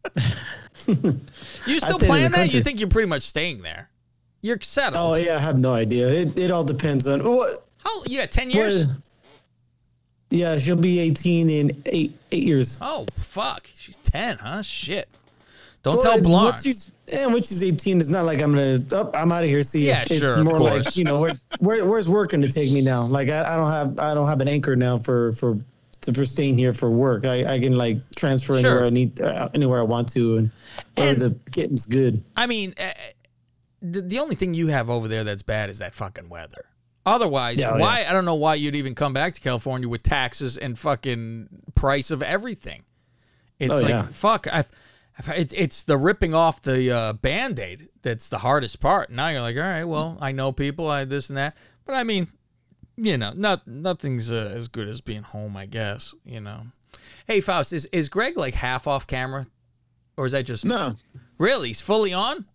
[0.06, 0.14] you
[0.86, 1.20] still
[1.66, 2.54] stayed in the playing that?
[2.54, 3.90] You think you're pretty much staying there?
[4.42, 5.12] You're settled.
[5.12, 6.08] Oh yeah, I have no idea.
[6.10, 7.66] It it all depends on what.
[7.78, 8.88] How you got ten years?
[8.88, 8.98] what-
[10.32, 12.80] yeah, she'll be 18 in eight eight years.
[12.82, 14.62] Oh fuck, she's ten, huh?
[14.62, 15.10] Shit.
[15.84, 16.46] Don't Well, tell and Blarn.
[16.46, 18.80] Once she's, and when she's 18, it's not like I'm gonna.
[18.94, 19.64] Oh, I'm out of here.
[19.64, 19.88] See.
[19.88, 22.82] Yeah, it's sure, more like you know, where, where where's work going to take me
[22.82, 23.04] now?
[23.04, 25.58] Like I, I don't have I don't have an anchor now for for
[26.02, 27.26] to, for staying here for work.
[27.26, 28.70] I, I can like transfer Sure.
[28.72, 30.52] anywhere I need uh, anywhere I want to, and,
[30.98, 32.24] and the getting's good.
[32.36, 32.92] I mean, uh,
[33.82, 36.66] the, the only thing you have over there that's bad is that fucking weather.
[37.06, 38.06] Otherwise, Yeah, oh, why?
[38.08, 42.12] I don't know why you'd even come back to California with taxes and fucking price
[42.12, 42.84] of everything.
[43.58, 44.08] It's Oh, like yeah.
[44.12, 44.46] fuck.
[44.52, 44.70] I've,
[45.18, 49.10] I've, it, it's the ripping off the uh, band aid that's the hardest part.
[49.10, 52.04] Now you're like, all right, well, I know people, I this and that, but I
[52.04, 52.28] mean,
[53.04, 56.14] you know, not nothing's uh, as good as being home, I guess.
[56.26, 56.68] You know.
[57.28, 59.48] Hey Faust, is is Greg like half off camera,
[60.18, 60.96] or is that just no?
[61.38, 62.46] Really, he's fully on.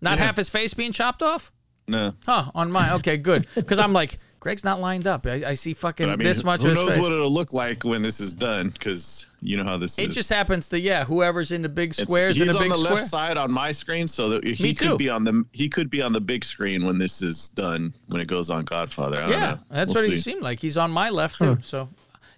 [0.00, 0.26] Not Yeah.
[0.26, 1.50] half his face being chopped off.
[1.88, 2.12] No.
[2.24, 2.50] Huh?
[2.54, 2.92] On mine.
[2.96, 3.46] Okay, good.
[3.54, 5.26] Because I'm like, Greg's not lined up.
[5.26, 7.02] I, I see fucking I mean, this much who of his knows face.
[7.02, 8.70] what it'll look like when this is done?
[8.70, 10.14] Because you know how this it is.
[10.14, 12.72] just happens to yeah, whoever's in the big It's- squares he's in the on big
[12.72, 12.94] the square.
[12.94, 14.96] left side on my screen, so that he Me could too.
[14.96, 17.92] be on the he could be on the big screen when this is done.
[18.06, 19.58] When it goes on Godfather, I don't yeah, know.
[19.70, 20.60] that's We'll what he seemed like.
[20.60, 21.58] He's on my left too.
[21.62, 21.90] So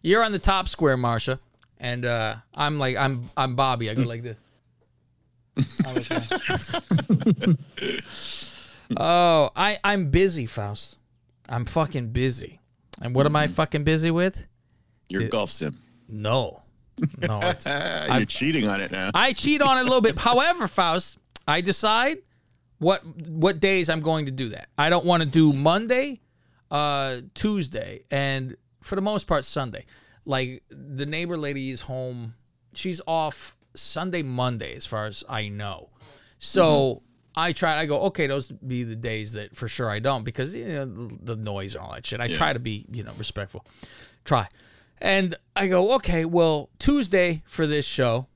[0.02, 1.38] you're on the top square, Marsha,
[1.78, 3.88] and uh, I'm like I'm I'm Bobby.
[3.88, 4.36] I go like this.
[5.86, 7.56] I'm like that.
[8.96, 10.96] oh, I I'm busy, Faust.
[11.50, 12.60] I'm fucking busy.
[13.02, 14.46] And what am I fucking busy with?
[15.08, 15.78] Your golf sim.
[16.08, 16.62] No.
[17.18, 19.10] No, You're I- cheating on it now.
[19.14, 20.18] I cheat on it a little bit.
[20.18, 22.18] However, Faust, I decide
[22.78, 24.68] what what days I'm going to do that.
[24.76, 26.20] I don't want to do Monday,
[26.70, 29.86] uh, Tuesday, and for the most part Sunday.
[30.26, 32.34] Like the neighbor lady is home.
[32.74, 35.88] She's off Sunday, Monday, as far as I know.
[36.38, 37.02] So
[37.34, 37.78] I try.
[37.78, 40.84] I go, okay, those be the days that for sure I don't because you know
[41.22, 42.20] the, noise and all that shit.
[42.20, 42.34] I Yeah.
[42.36, 43.64] try to be you know respectful.
[44.24, 44.48] Try.
[45.00, 48.26] And I go, okay, well, Tuesday for this show,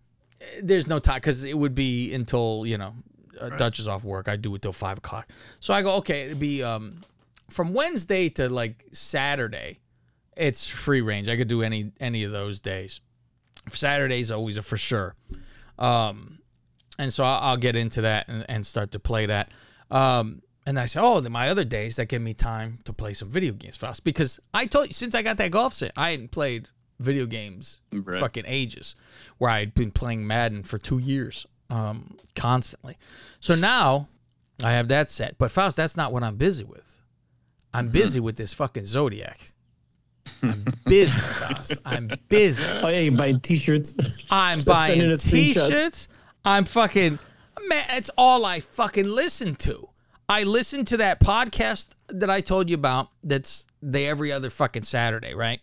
[0.62, 2.94] there's no time because it would be until, you know,
[3.38, 4.28] uh, Duchess off work.
[4.28, 5.28] I do it till five o'clock.
[5.61, 7.02] So I go, okay, it'd be um,
[7.50, 9.80] from Wednesday to like Saturday,
[10.37, 11.28] it's free range.
[11.28, 13.00] I could do any any of those days.
[13.70, 15.14] Saturday's always a for sure.
[15.78, 16.34] Um,
[16.98, 19.50] and so I'll, I'll get into that and, and start to play that.
[19.90, 23.12] Um, and I say, oh, then my other days that give me time to play
[23.12, 26.11] some video games fast because I told you since I got that golf set, I
[26.11, 28.18] hadn't played video games Right.
[28.20, 28.96] fucking ages.
[29.38, 32.96] Where I'd been playing Madden for two years, um, constantly.
[33.40, 34.09] So now
[34.62, 35.37] I have that set.
[35.37, 36.98] But Faust, that's not what I'm busy with.
[37.74, 39.52] I'm busy with this fucking Zodiac.
[40.42, 41.76] I'm busy, Faust.
[41.85, 42.64] I'm busy.
[42.66, 44.28] Oh yeah, you buy t-shirts.
[44.30, 46.09] I'm Start buying sending us t-shirts.
[46.44, 47.18] I'm fucking
[47.68, 47.85] man.
[47.90, 49.88] It's all I fucking listen to.
[50.28, 53.11] I listen to that podcast that I told you about.
[53.22, 55.61] That's they every other fucking Saturday, right?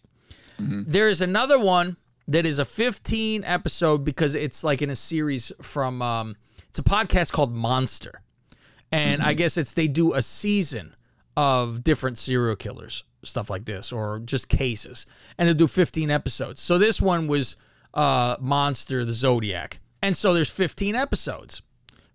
[0.60, 5.52] There is another one that is a 15 episode because it's like in a series
[5.62, 6.02] from.
[6.02, 6.36] Um,
[6.70, 8.22] it's a podcast called Monster,
[8.91, 10.96] and I guess it's they do a season
[11.36, 15.06] of different serial killers, stuff like this, or just cases,
[15.38, 16.62] and they do 15 episodes.
[16.62, 17.58] So this one was
[17.94, 21.62] uh, Monster, the Zodiac, and so there's 15 episodes,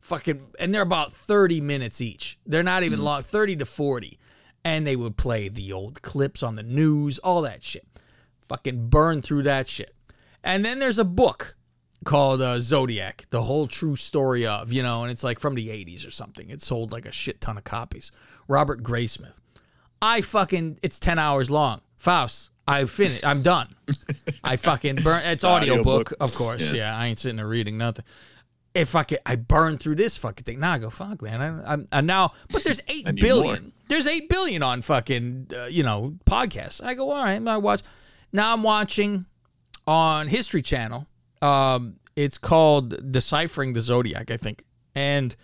[0.01, 2.39] fucking, and they're about 30 minutes each.
[2.47, 4.19] They're not even long, 30 to 40,
[4.65, 7.87] and they would play the old clips on the news, all that shit.
[8.49, 9.95] Fucking burn through that shit.
[10.43, 11.57] And then there's a book
[12.05, 15.69] called uh, Zodiac, the whole true story of, you know, and it's like from the
[15.69, 16.51] 80s or something.
[16.51, 18.13] It sold like a shit ton of copies.
[18.49, 19.35] Robert Graysmith.
[20.01, 21.81] I fucking, it's 10 hours long.
[21.99, 23.25] Faust, I finished.
[23.25, 23.75] I'm done.
[24.43, 25.25] I fucking burn.
[25.25, 26.13] It's audiobook, Audiobook.
[26.21, 26.63] of course.
[26.63, 26.73] Yeah.
[26.79, 26.99] Yeah.
[26.99, 28.05] I ain't sitting there reading nothing.
[28.75, 30.61] If I could, I burn through this fucking thing.
[30.61, 31.41] Now I go, fuck, man.
[31.41, 33.63] I, I'm, I'm now, but there's eight billion.
[33.63, 33.73] more.
[33.89, 36.85] There's eight billion on fucking, uh, you know, podcasts.
[36.85, 37.41] I go, all right.
[37.47, 37.83] I watch.
[38.33, 39.25] Now I'm watching
[39.87, 41.07] on History Channel.
[41.41, 44.65] Um, it's called Deciphering the Zodiac, I think.
[44.95, 45.35] And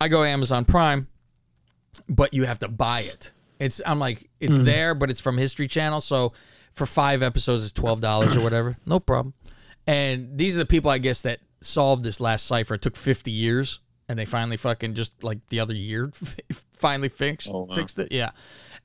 [0.00, 1.08] I go Amazon Prime,
[2.08, 3.32] but you have to buy it.
[3.60, 4.64] It's I'm like it's mm-hmm.
[4.64, 6.00] there, but it's from History Channel.
[6.00, 6.32] So
[6.72, 8.76] for five episodes, it's twelve dollars or whatever.
[8.86, 9.34] No problem.
[9.86, 12.74] And these are the people I guess that solved this last cipher.
[12.74, 16.10] It took fifty years, and they finally fucking just like the other year
[16.72, 17.76] finally fixed Oh, wow.
[17.76, 18.10] fixed it.
[18.10, 18.30] Yeah.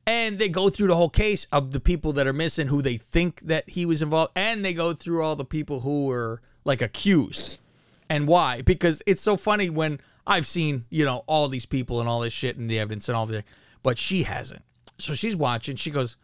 [0.06, 2.98] And they go through the whole case of the people that are missing who they
[2.98, 6.82] think that he was involved and they go through all the people who were like
[6.82, 7.62] accused.
[8.08, 8.62] And why?
[8.62, 12.34] Because it's so funny when I've seen, you know, all these people and all this
[12.34, 13.46] shit and the evidence and all that,
[13.86, 14.64] but she hasn't.
[14.98, 15.76] So she's watching.
[15.76, 16.18] She goes,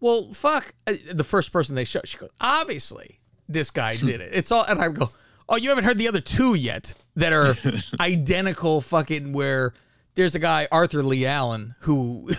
[0.00, 4.06] "Well, fuck." Uh, The first person they show, she goes, "Obviously, this guy hmm.
[4.06, 5.10] did it." It's all, and I go,
[5.48, 7.54] "Oh, you haven't heard the other two yet that are
[8.00, 9.72] identical." Fucking where
[10.14, 12.30] there's a guy Arthur Lee Allen who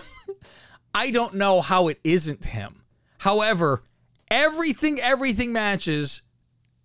[0.94, 2.84] I don't know how it isn't him.
[3.18, 3.82] However,
[4.30, 6.22] everything everything matches,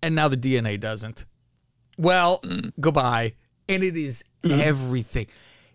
[0.01, 1.25] and now the DNA doesn't.
[1.97, 2.73] Well, mm.
[2.79, 3.35] goodbye.
[3.69, 4.59] And it is mm-hmm.
[4.59, 5.27] everything.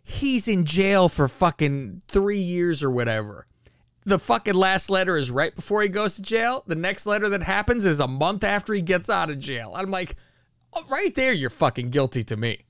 [0.08, 3.46] He's in jail for fucking three years or whatever.
[4.06, 6.64] The fucking last letter is right before he goes to jail.
[6.66, 9.74] The next letter that happens is a month after he gets out of jail.
[9.76, 10.16] I'm like,
[10.72, 12.64] oh, right there, you're fucking guilty to me.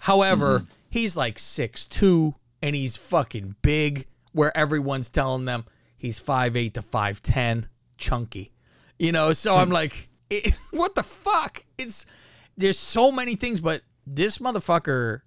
[0.00, 0.70] However, mm-hmm.
[0.90, 5.64] he's like 6'2 and he's fucking big, where everyone's telling them
[5.96, 8.52] he's 5'8 to 5'10, chunky.
[8.98, 9.74] You know, so I'm hmm.
[9.74, 11.64] like, it, what the fuck?
[11.78, 12.04] It's
[12.58, 15.22] there's so many things, but this motherfucker,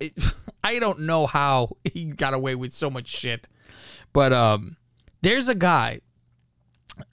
[0.00, 0.12] it,
[0.64, 3.48] I don't know how he got away with so much shit.
[4.12, 4.76] But um,
[5.22, 6.00] there's a guy.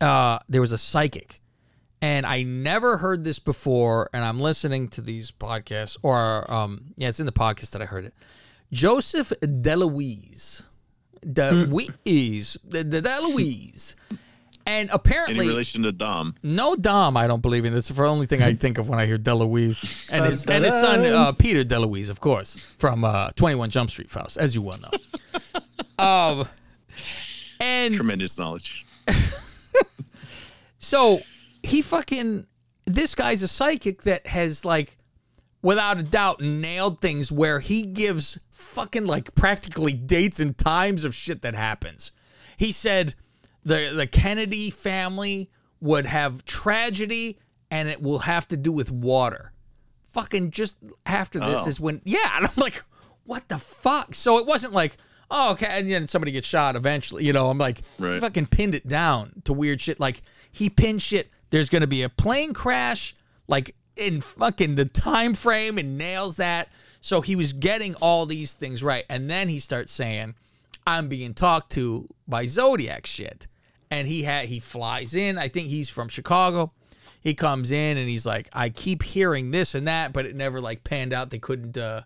[0.01, 1.41] Uh, there was a psychic,
[2.01, 4.09] and I never heard this before.
[4.13, 7.85] And I'm listening to these podcasts, or um, yeah, it's in the podcast that I
[7.85, 8.13] heard it.
[8.71, 10.63] Joseph Deluise,
[11.23, 13.95] Deluise, De- De- Deluise,
[14.65, 16.35] and apparently in relation to Dom?
[16.43, 17.73] no Dom, I don't believe in.
[17.73, 20.11] This That's the only thing I think of when I hear DeLuise.
[20.11, 23.89] And his and his son uh, Peter DeLuise, of course, from uh, Twenty One Jump
[23.89, 26.03] Street, Faust, as you well know.
[26.03, 26.47] um,
[27.59, 28.85] and Tremendous knowledge.
[30.79, 31.21] so
[31.63, 32.45] he fucking
[32.85, 34.97] this guy's a psychic that has like
[35.61, 41.13] without a doubt nailed things where he gives fucking like practically dates and times of
[41.15, 42.11] shit that happens.
[42.57, 43.15] He said
[43.65, 45.49] the the Kennedy family
[45.81, 49.51] would have tragedy and it will have to do with water.
[50.05, 51.67] Fucking just after this Oh.
[51.69, 52.83] is when yeah, and I'm like
[53.25, 54.13] what the fuck?
[54.15, 54.97] So it wasn't like
[55.31, 57.49] oh okay and then somebody gets shot eventually, you know.
[57.49, 58.21] I'm like Right.
[58.21, 62.01] fucking pinned it down to weird shit like he pinned shit there's going to be
[62.03, 63.15] a plane crash
[63.47, 66.67] like in fucking the time frame and nails that.
[67.01, 69.05] So he was getting all these things right.
[69.09, 70.33] And then he starts saying,
[70.87, 73.47] I'm being talked to by Zodiac shit.
[73.95, 75.37] And he had he flies in.
[75.37, 76.73] I think he's from Chicago.
[77.21, 80.59] He comes in and he's like, I keep hearing this and that, but it never
[80.59, 81.29] like panned out.
[81.29, 82.01] They couldn't uh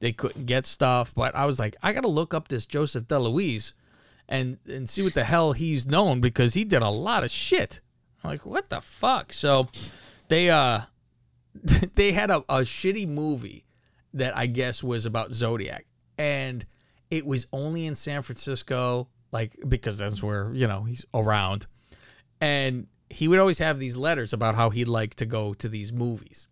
[0.00, 1.14] they couldn't get stuff.
[1.14, 3.74] But I was like, I gotta look up this Joseph DeLuise
[4.26, 7.80] and and see what the hell he's known because he did a lot of shit.
[8.22, 9.34] I'm like, what the fuck?
[9.34, 9.68] So
[10.28, 10.80] they uh
[11.94, 13.66] they had a, a shitty movie
[14.14, 15.84] that I guess was about Zodiac.
[16.16, 16.64] And
[17.10, 21.66] it was only in San Francisco, like because that's where, you know, he's around.
[22.40, 25.92] And he would always have these letters about how he'd like to go to these
[25.92, 26.48] movies.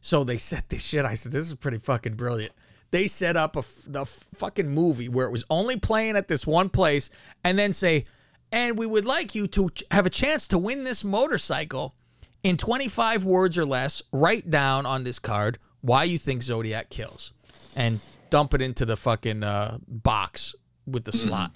[0.00, 1.04] So they set this shit.
[1.04, 2.52] I said, this is pretty fucking brilliant.
[2.92, 6.28] They set up a f- the f- fucking movie where it was only playing at
[6.28, 7.10] this one place
[7.44, 8.06] and then say,
[8.50, 11.94] and we would like you to ch- have a chance to win this motorcycle
[12.42, 14.02] in 25 words or less.
[14.12, 17.32] Write down on this card why you think Zodiac kills
[17.76, 20.54] and dump it into the fucking uh, box
[20.86, 21.52] with the slot.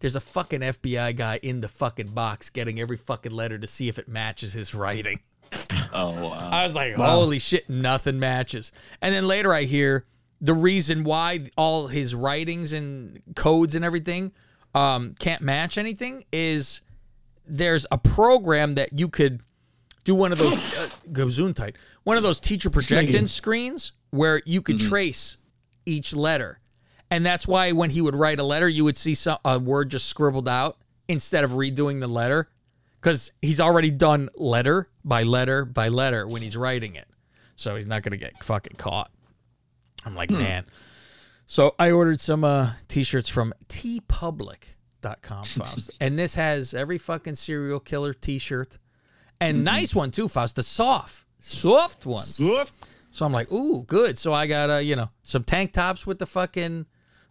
[0.00, 3.88] There's a fucking FBI guy in the fucking box getting every fucking letter to see
[3.88, 5.20] if it matches his writing.
[5.92, 6.50] Oh wow.
[6.52, 7.12] I was like, Wow.
[7.12, 8.72] holy shit, nothing matches.
[9.00, 10.04] And then later I hear
[10.40, 14.32] the reason why all his writings and codes and everything
[14.74, 16.82] um, can't match anything is
[17.46, 19.40] there's a program that you could
[20.04, 24.78] do one of those uh, Gesundheit, one of those teacher projection screens where you could
[24.80, 25.38] trace
[25.86, 26.58] each letter.
[27.10, 29.90] And that's why when he would write a letter, you would see some, a word
[29.90, 32.48] just scribbled out instead of redoing the letter
[33.00, 37.06] because he's already done letter by letter by letter when he's writing it.
[37.54, 39.10] So he's not going to get fucking caught.
[40.04, 40.66] I'm like, man.
[41.46, 45.90] So I ordered some uh, t-shirts from teepublic.com, Faust.
[46.00, 48.78] and this has every fucking serial killer t-shirt.
[49.40, 50.56] And nice one too, Faust.
[50.56, 52.36] The soft, soft ones.
[52.36, 52.74] Soft.
[53.10, 54.18] So I'm like, ooh, good.
[54.18, 56.86] So I got uh, you know, some tank tops with the fucking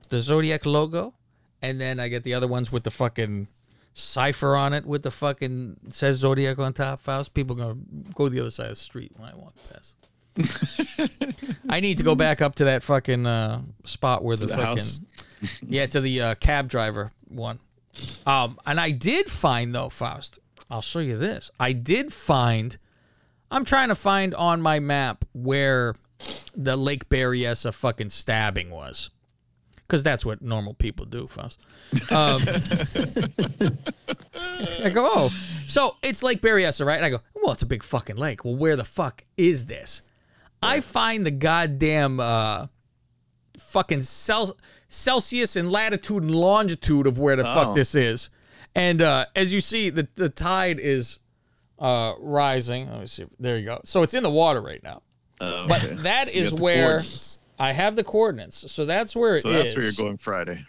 [0.08, 1.14] the Zodiac logo.
[1.62, 3.48] And then I get the other ones with the fucking
[3.96, 7.34] cipher on it with the fucking says Zodiac on top, Faust.
[7.34, 7.78] People gonna
[8.14, 9.98] go to the other side of the street when I walk past.
[11.70, 14.78] I need to go back up to that fucking uh, spot where the, the fucking
[14.78, 15.00] house?
[15.66, 17.60] yeah to the uh, cab driver one.
[18.26, 20.40] Um, and I did find though, Faust.
[20.70, 21.50] I'll show you this.
[21.60, 22.78] I did find.
[23.50, 25.96] I'm trying to find on my map where
[26.56, 29.12] the Lake Berryessa fucking stabbing was,
[29.88, 31.60] because that's what normal people do, Faust.
[32.12, 32.40] Um,
[34.84, 35.30] I go, oh,
[35.68, 36.96] so it's Lake Berryessa, right?
[36.98, 38.46] And I go, well, it's a big fucking lake.
[38.46, 40.02] Well, where the fuck is this?
[40.62, 42.68] I find the goddamn uh,
[43.58, 44.58] fucking Cel-
[44.88, 47.54] Celsius and latitude and longitude of where the Oh.
[47.54, 48.30] fuck this is.
[48.74, 51.20] And uh, as you see, the, the tide is
[51.80, 52.90] uh, rising.
[52.90, 53.26] Let me see.
[53.40, 53.82] There you go.
[53.86, 55.02] So it's in the water right now.
[55.42, 55.96] Oh, But okay.
[55.96, 57.00] that So is where.
[57.60, 58.72] I have the coordinates.
[58.72, 59.44] So that's where it is.
[59.44, 60.66] So that's where you're going Friday.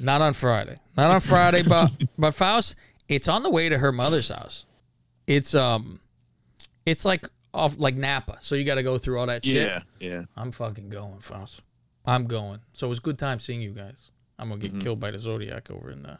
[0.00, 0.78] Not on Friday.
[0.96, 2.76] Not on Friday, but but Faust,
[3.08, 4.64] it's on the way to her mother's house.
[5.26, 6.00] It's um
[6.86, 8.38] it's like off like Napa.
[8.40, 9.56] So you gotta go through all that shit.
[9.56, 10.22] Yeah, yeah.
[10.36, 11.60] I'm fucking going, Faust.
[12.06, 12.60] I'm going.
[12.72, 14.10] So it was a good time seeing you guys.
[14.38, 14.80] I'm gonna get Mm-hmm.
[14.80, 16.18] killed by the Zodiac over in the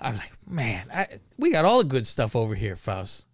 [0.00, 1.08] I'm like, man, I,
[1.38, 3.26] we got all the good stuff over here, Faust.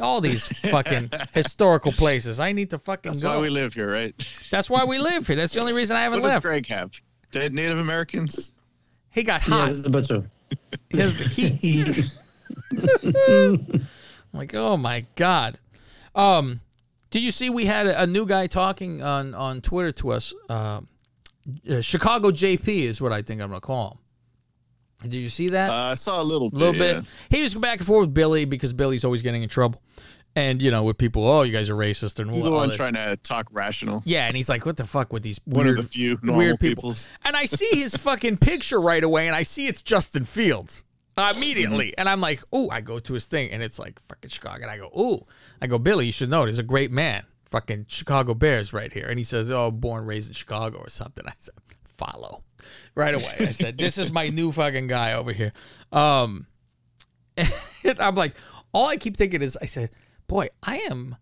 [0.00, 2.40] All these fucking historical places.
[2.40, 3.30] I need to fucking That's go.
[3.36, 4.14] why we live here, right?
[4.50, 5.36] That's why we live here.
[5.36, 6.44] That's the only reason I haven't What does left.
[6.44, 6.92] Greg have?
[7.32, 8.52] Dead Native Americans?
[9.10, 9.66] He got hot.
[9.66, 10.26] this is a bunch of.
[10.90, 12.10] He has the heat.
[14.32, 15.58] I'm like, oh my god.
[16.14, 16.60] Um,
[17.10, 20.32] did you see we had a, a new guy talking on on Twitter to us?
[20.48, 20.80] Uh,
[21.70, 23.98] uh, Chicago JP is what I think I'm gonna call him.
[25.02, 25.70] Did you see that?
[25.70, 26.58] Uh, I saw a little a bit.
[26.58, 26.92] little yeah.
[27.00, 27.04] bit.
[27.30, 29.80] He was back and forth with Billy because Billy's always getting in trouble,
[30.34, 32.94] and you know, with people, oh, you guys are racist and He's the one trying
[32.94, 34.02] to talk rational.
[34.04, 36.36] Yeah, and he's like, "What the fuck with these One of weird, the few normal
[36.36, 37.08] weird people?" peoples.
[37.24, 40.84] And I see his fucking picture right away, and I see it's Justin Fields
[41.16, 44.30] uh, immediately, and I'm like, "Oh!" I go to his thing, and it's like fucking
[44.30, 45.26] Chicago, and I go, "Oh!"
[45.62, 49.06] I go, "Billy, you should know, he's a great man, fucking Chicago Bears right here,"
[49.06, 51.54] and he says, "Oh, born raised in Chicago or something." I said,
[51.96, 52.42] "Follow."
[52.94, 55.52] Right away, I said, "This is my new fucking guy over here."
[55.92, 56.46] Um,
[57.98, 58.36] I'm like,
[58.72, 59.90] all I keep thinking is, I said,
[60.26, 61.16] "Boy, I am."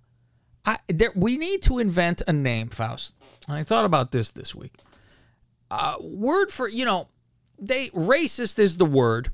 [0.65, 3.15] I there we need to invent a name, Faust.
[3.49, 4.75] And I thought about this this week.
[5.71, 7.09] Uh, word for you know,
[7.59, 9.31] they racist is the word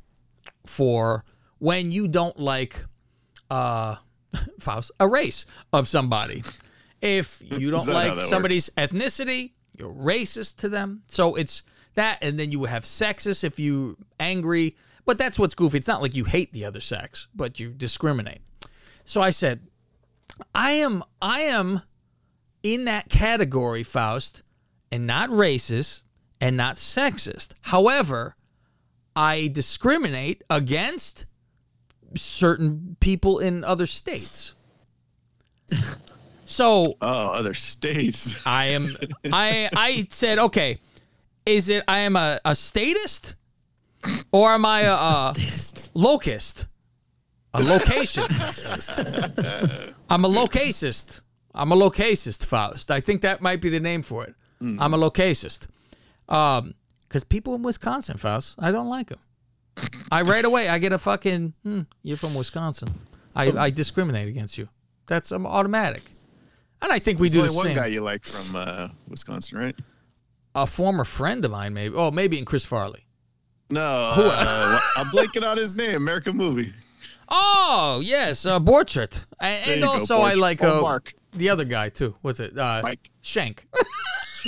[0.66, 1.24] for
[1.58, 2.84] when you don't like
[3.50, 3.96] uh
[4.60, 6.44] Faust a race of somebody.
[7.00, 11.02] If you don't Is that how like somebody's ethnicity, you're racist to them.
[11.06, 11.62] So it's
[11.94, 14.76] that, and then you would have sexist if you angry.
[15.04, 15.78] But that's what's goofy.
[15.78, 18.40] It's not like you hate the other sex, but you discriminate.
[19.04, 19.60] So I said,
[20.54, 21.82] I am I am
[22.62, 24.42] in that category, Faust,
[24.90, 26.04] and not racist
[26.40, 27.50] and not sexist.
[27.62, 28.36] However,
[29.14, 31.26] I discriminate against
[32.16, 34.54] certain people in other states.
[36.46, 38.40] So Oh, other states.
[38.46, 38.96] I am
[39.32, 40.78] I I said, okay,
[41.46, 43.34] is it I am a, a statist
[44.30, 45.34] or am I a, a
[45.94, 46.66] locust?
[47.54, 48.24] A location.
[50.08, 51.20] I'm a locasist.
[51.54, 52.90] I'm a locasist, Faust.
[52.90, 54.34] I think that might be the name for it.
[54.62, 55.66] I'm a locasist.
[56.28, 59.18] Um, because people in Wisconsin, Faust, I don't like them.
[60.10, 62.88] I right away I get a fucking hmm, you're from Wisconsin.
[63.34, 64.68] I, I discriminate against you.
[65.08, 66.02] That's um, automatic.
[66.80, 69.58] And I think we There's do the only one guy you like from uh, Wisconsin,
[69.58, 69.76] right?
[70.54, 71.94] A former friend of mine, maybe.
[71.94, 73.06] Oh, maybe in Chris Farley.
[73.70, 75.94] No, Who uh, I'm blanking on his name.
[75.94, 76.74] American movie.
[77.30, 81.14] Oh yes, uh, Borchardt, and, and you go, also I like Oh, uh, Mark.
[81.32, 82.14] the other guy too.
[82.20, 82.58] What's it?
[82.58, 83.10] Uh, Mike.
[83.22, 83.66] Schank.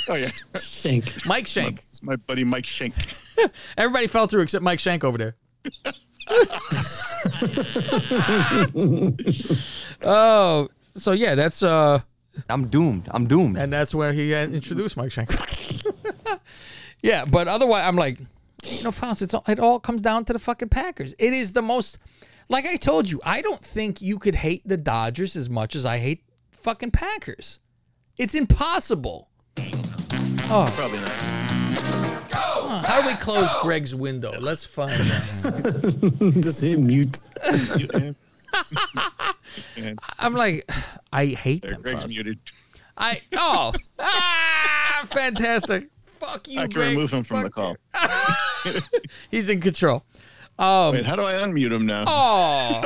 [0.09, 1.25] Oh yeah, Schank.
[1.25, 1.85] Mike Schank.
[1.89, 2.95] it's my buddy Mike Schank.
[3.79, 5.37] Everybody fell through except Mike Schank over there.
[10.05, 12.01] oh, so yeah, that's uh,
[12.49, 13.09] I'm doomed.
[13.11, 13.57] I'm doomed.
[13.57, 15.31] and that's where he uh, introduced Mike Schank.
[17.03, 20.33] yeah, but otherwise, I'm like, you know, Faust, it's all, it all comes down to
[20.33, 21.15] the fucking Packers.
[21.19, 21.99] It is the most,
[22.49, 25.85] like I told you, I don't think you could hate the Dodgers as much as
[25.85, 27.59] I hate fucking Packers.
[28.17, 29.29] It's impossible.
[29.59, 31.11] Oh, Probably not.
[31.11, 34.39] huh, how do we close Greg's window?
[34.41, 36.35] Let's find out.
[36.43, 37.21] Just hit mute.
[40.19, 40.71] I'm like,
[41.13, 41.83] I hate there, them.
[41.83, 42.39] Greg's muted.
[42.97, 45.89] I oh ah, fantastic.
[46.03, 46.91] Fuck you, I can Greg.
[46.97, 47.77] remove him from the call.
[49.31, 50.05] He's in control.
[50.59, 52.05] Um, Wait, how do I unmute him now?
[52.07, 52.83] oh,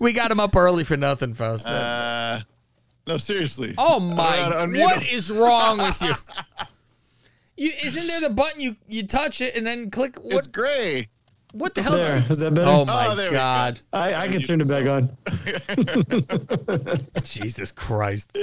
[0.00, 1.66] we got him up early for nothing, Faust.
[1.66, 2.40] Uh,
[3.06, 3.74] no, seriously.
[3.76, 4.84] oh I don't know my!
[4.84, 5.16] What him.
[5.16, 6.14] is wrong with you?
[7.60, 11.08] You isn't there the button you you touch it and then click what It's gray.
[11.52, 11.92] What the hell?
[11.92, 12.70] There, is that better?
[12.70, 13.36] Oh my there we go.
[13.38, 13.80] god!
[13.92, 15.16] I, I can turn it back on.
[17.22, 18.36] Jesus Christ!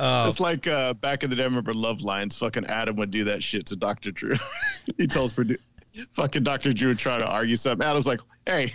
[0.00, 2.36] Oh, It's like uh, back in the day, I remember Love Lines.
[2.38, 4.10] Fucking Adam would do that shit to Dr.
[4.12, 4.36] Drew.
[4.98, 5.58] he tells produ-
[6.12, 6.72] fucking Dr.
[6.72, 7.86] Drew would try to argue something.
[7.86, 8.72] Adam's like, hey,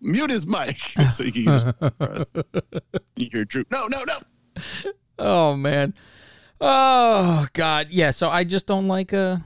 [0.00, 0.78] mute his mic
[1.10, 2.24] so you can use it for.
[3.16, 4.18] You hear Drew, no, no, no.
[5.18, 5.94] oh man.
[6.60, 8.10] Oh God, yeah.
[8.10, 9.14] So I just don't like.
[9.14, 9.38] Uh,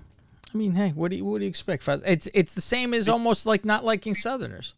[0.54, 1.86] I mean, hey, what do you what do you expect?
[1.88, 4.74] It's it's the same as almost like not liking Southerners.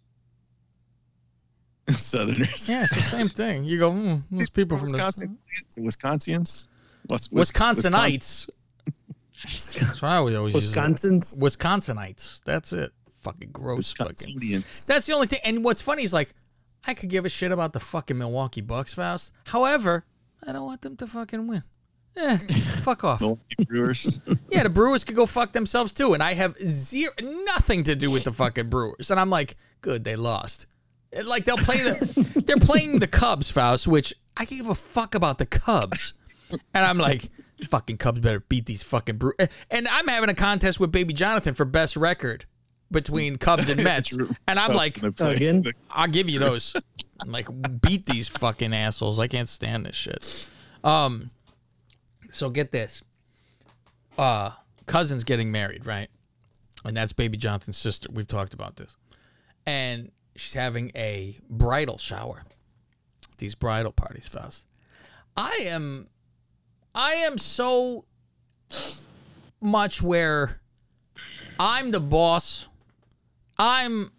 [1.91, 2.68] Southerners.
[2.68, 3.64] Yeah, it's the same thing.
[3.64, 5.39] You go, hmm, those people from Wisconsin,
[5.79, 6.66] Wisconsians,
[7.09, 8.49] Wis- the Wis- Wisconsinites.
[9.43, 10.74] That's why we always always use.
[10.74, 11.39] Wisconsins?
[11.39, 12.41] Wisconsinites.
[12.45, 12.93] That's it.
[13.18, 13.93] Fucking gross.
[13.93, 14.62] Fucking.
[14.87, 15.41] That's the only thing.
[15.45, 16.33] And what's funny is like,
[16.87, 19.33] I could give a shit about the fucking Milwaukee Bucks, Faust.
[19.45, 20.05] However,
[20.47, 21.64] I don't want them to fucking win.
[22.17, 22.39] Eh,
[22.81, 23.23] fuck off.
[23.69, 24.21] Brewers.
[24.51, 28.11] Yeah, the Brewers could go fuck themselves too, and I have zero, nothing to do
[28.11, 29.11] with the fucking Brewers.
[29.11, 30.67] And I'm like, good, they lost.
[31.12, 35.14] And, Like they'll play the, they're playing the Cubs, Faust, which I give a fuck
[35.14, 36.19] about the Cubs,
[36.73, 37.29] and I'm like,
[37.69, 39.49] fucking Cubs better beat these fucking Brewers.
[39.71, 42.47] And I'm having a contest with Baby Jonathan for best record
[42.91, 45.64] between Cubs and Mets, and I'm like, Again?
[45.91, 46.75] I'll give you those.
[47.21, 47.49] I'm like,
[47.83, 49.19] beat these fucking assholes.
[49.19, 50.49] I can't stand this shit.
[50.85, 51.31] Um,
[52.37, 53.03] so get this.
[54.18, 54.51] Uh,
[54.87, 56.09] cousin's getting married, right?
[56.84, 58.09] And that's baby Jonathan's sister.
[58.12, 58.97] We've talked about this.
[59.66, 62.45] And she's having a bridal shower.
[63.39, 64.66] These bridal parties, Faust.
[65.37, 66.09] I am
[66.95, 68.05] I am so
[69.61, 70.61] much where
[71.59, 72.66] I'm the boss.
[73.59, 74.11] I'm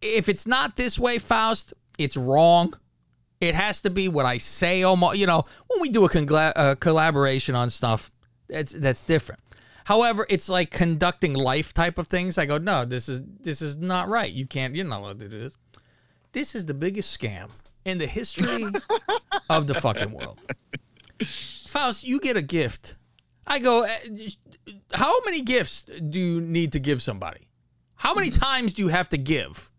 [0.00, 2.74] if it's not this way, Faust, it's wrong.
[3.40, 4.82] It has to be what I say.
[4.82, 8.10] Almost, you know, when we do a congla- uh, collaboration on stuff,
[8.48, 9.40] that's that's different.
[9.84, 12.36] However, it's like conducting life type of things.
[12.36, 14.30] I go, no, this is this is not right.
[14.32, 14.74] You can't.
[14.74, 15.56] You're not allowed to do this.
[16.32, 17.48] This is the biggest scam
[17.84, 18.64] in the history
[19.50, 20.40] of the fucking world.
[21.66, 22.96] Faust, you get a gift.
[23.46, 24.28] I go, "Eh,
[24.94, 27.48] how many gifts do you need to give somebody?
[27.96, 29.70] How many times do you have to give?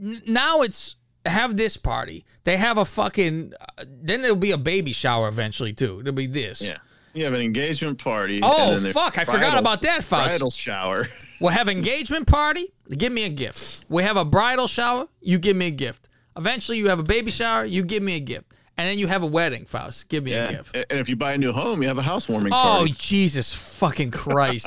[0.00, 0.96] N- now it's
[1.26, 2.24] have this party.
[2.44, 3.52] They have a fucking.
[3.60, 6.00] Uh, then there'll be a baby shower eventually too.
[6.00, 6.62] It'll be this.
[6.62, 6.78] Yeah.
[7.12, 8.40] You have an engagement party.
[8.42, 10.28] Oh, and then there's fuck, I forgot about that, Faust.
[10.28, 11.06] Bridal shower.
[11.40, 12.66] We'll have engagement party.
[12.90, 13.86] Give me a gift.
[13.88, 15.08] We have a bridal shower.
[15.22, 16.10] You give me a gift.
[16.36, 17.64] Eventually, you have a baby shower.
[17.64, 20.10] You give me a gift, and then you have a wedding, Faust.
[20.10, 20.76] Give me a gift.
[20.76, 22.94] And if you buy a new home, you have a housewarming Oh party.
[22.98, 24.66] Jesus fucking Christ!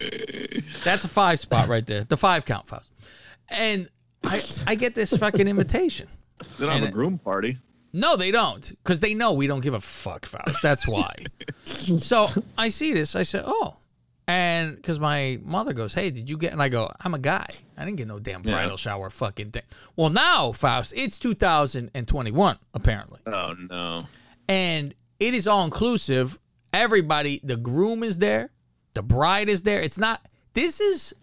[0.84, 2.04] That's a five spot right there.
[2.04, 2.90] The five count, Faust.
[3.50, 3.90] And
[4.24, 6.08] I I get this fucking invitation.
[6.58, 7.58] They don't have a groom party.
[7.92, 10.62] No, they don't, because they know we don't give a fuck, Faust.
[10.62, 11.14] That's why.
[11.64, 12.26] so
[12.58, 13.16] I see this.
[13.16, 13.76] I said, "Oh,"
[14.28, 17.46] and because my mother goes, "Hey, did you get?" And I go, "I'm a guy.
[17.78, 18.52] I didn't get no damn Yeah.
[18.52, 19.62] bridal shower fucking thing."
[19.94, 24.02] Well, now, Faust, it's 2021 apparently, Oh no.
[24.48, 26.38] and it is all inclusive.
[26.72, 28.50] Everybody, the groom is there,
[28.92, 29.80] the bride is there.
[29.80, 30.20] It's not.
[30.52, 31.14] This is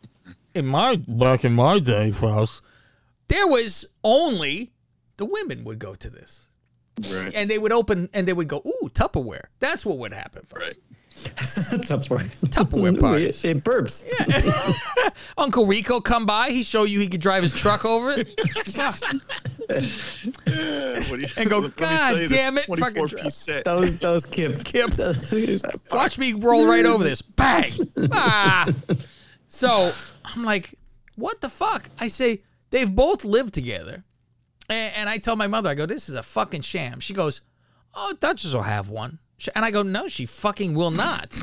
[0.55, 2.63] in my back in my day, Faust.
[3.27, 4.71] There was only
[5.17, 6.47] the women would go to this
[7.11, 7.31] Right.
[7.33, 10.65] and they would open and they would go, "Ooh, Tupperware." That's what would happen first.
[10.65, 10.77] Right.
[11.13, 12.27] Tupperware.
[12.49, 13.43] Tupperware parties.
[13.45, 14.03] It, it burps.
[15.37, 16.49] Uncle Rico come by.
[16.49, 18.27] He show you he could drive his truck over it,
[19.69, 23.65] you, and go, let "God sell damn it, 24 fucking dra- piece set.
[23.65, 24.63] That was that was Kip.
[24.63, 24.91] Kip,
[25.91, 27.63] watch me roll right over this." Bang!
[28.11, 28.67] Ah.
[29.47, 29.91] So
[30.25, 30.77] I'm like,
[31.15, 32.41] "What the fuck?" I say
[32.73, 34.03] they've both lived together,
[34.67, 37.41] and, and I tell my mother, I go, "This is a fucking sham." She goes,
[37.93, 39.19] "Oh, Duchess will have one,"
[39.55, 41.39] and I go, "No, she fucking will not."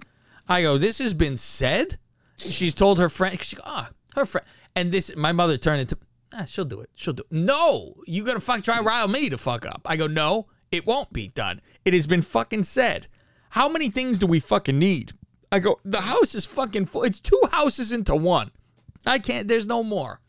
[0.48, 1.98] I go, "This has been said."
[2.36, 3.42] She's told her friend.
[3.42, 5.14] She ah, her friend, and this.
[5.16, 5.98] My mother turned into,
[6.32, 6.90] ah, she'll do it.
[6.94, 7.22] She'll do.
[7.30, 7.32] It.
[7.32, 9.82] No, you're gonna fuck try rile me to fuck up.
[9.84, 11.60] I go, no, it won't be done.
[11.84, 13.06] It has been fucking said.
[13.50, 15.12] How many things do we fucking need?
[15.52, 17.02] I go, the house is fucking full.
[17.02, 18.52] It's two houses into one.
[19.04, 19.48] I can't.
[19.48, 20.20] There's no more.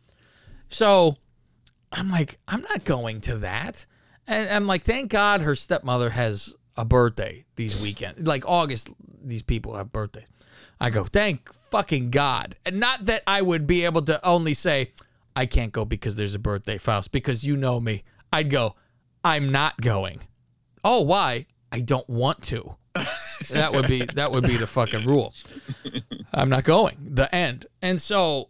[0.72, 1.18] So
[1.92, 3.86] I'm like, I'm not going to that.
[4.28, 8.26] And I'm like, thank God her stepmother has a birthday these weekends.
[8.26, 8.90] Like August,
[9.24, 10.26] these people have birthdays.
[10.80, 12.56] I go, thank fucking God.
[12.66, 14.92] And not that I would be able to only say,
[15.36, 18.04] I can't go because there's a birthday, Faust, because you know me.
[18.34, 18.76] I'd go,
[19.24, 20.22] I'm not going.
[20.84, 21.46] Oh, why?
[21.72, 22.78] I don't want to.
[23.52, 25.34] that would be that would be the fucking rule.
[26.34, 26.98] I'm not going.
[27.00, 27.66] The end.
[27.82, 28.50] And so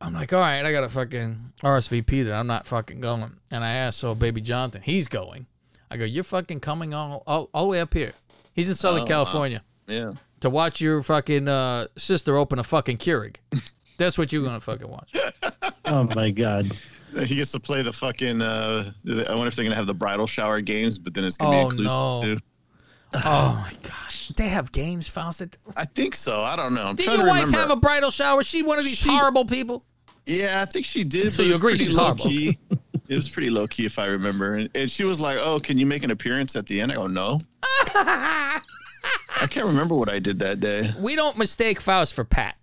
[0.00, 3.32] I'm like, all right, I got to fucking RSVP that I'm not fucking going.
[3.50, 5.46] And I asked, so baby Jonathan, he's going.
[5.90, 8.12] I go, you're fucking coming all, all, all the way up here.
[8.54, 9.08] He's in Southern Oh, wow.
[9.08, 10.12] California Yeah.
[10.40, 13.36] to watch your fucking uh, sister open a fucking Keurig.
[13.98, 15.12] That's what you're gonna fucking watch.
[15.86, 16.66] Oh my god.
[17.26, 18.40] He gets to play the fucking.
[18.40, 18.92] Uh,
[19.28, 21.68] I wonder if they're gonna have the bridal shower games, but then it's gonna Oh,
[21.68, 22.20] be inclusive no.
[22.22, 22.38] too.
[23.24, 25.58] Oh my gosh, they have games, Faust.
[25.76, 26.42] I think so.
[26.42, 26.84] I don't know.
[26.84, 27.58] I'm your trying to wife remember.
[27.58, 28.44] have a bridal shower?
[28.44, 29.84] She one of these She- horrible people.
[30.26, 31.32] Yeah, I think she did.
[31.32, 32.24] So but it you was agree pretty she's low horrible.
[32.24, 32.58] key.
[33.08, 34.54] It was pretty low key, if I remember.
[34.54, 36.94] And, and she was like, "Oh, can you make an appearance at the end?" I
[36.94, 40.92] go, "No." I can't remember what I did that day.
[40.98, 42.56] We don't mistake Faust for Pat.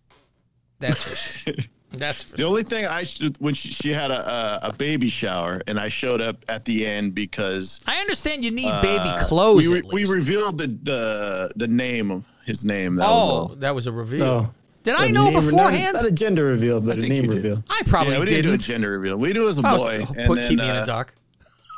[0.79, 1.53] That's for sure.
[1.91, 5.09] That's for The only thing I should when she, she had a, a a baby
[5.09, 9.25] shower and I showed up at the end because I understand you need uh, baby
[9.25, 9.69] clothes.
[9.69, 12.95] We, at we revealed the the the name, of his name.
[12.97, 13.47] That oh, was all.
[13.55, 14.53] that was a reveal.
[14.87, 14.93] No.
[14.93, 15.93] Did I A know name- not- beforehand?
[15.95, 17.63] Not, a gender reveal, but a name reveal.
[17.69, 18.59] I probably yeah, we didn't, didn't.
[18.59, 19.17] do a gender reveal.
[19.17, 20.05] We do as a Faust, boy.
[20.25, 21.13] put, and keep then, me in uh, the dark.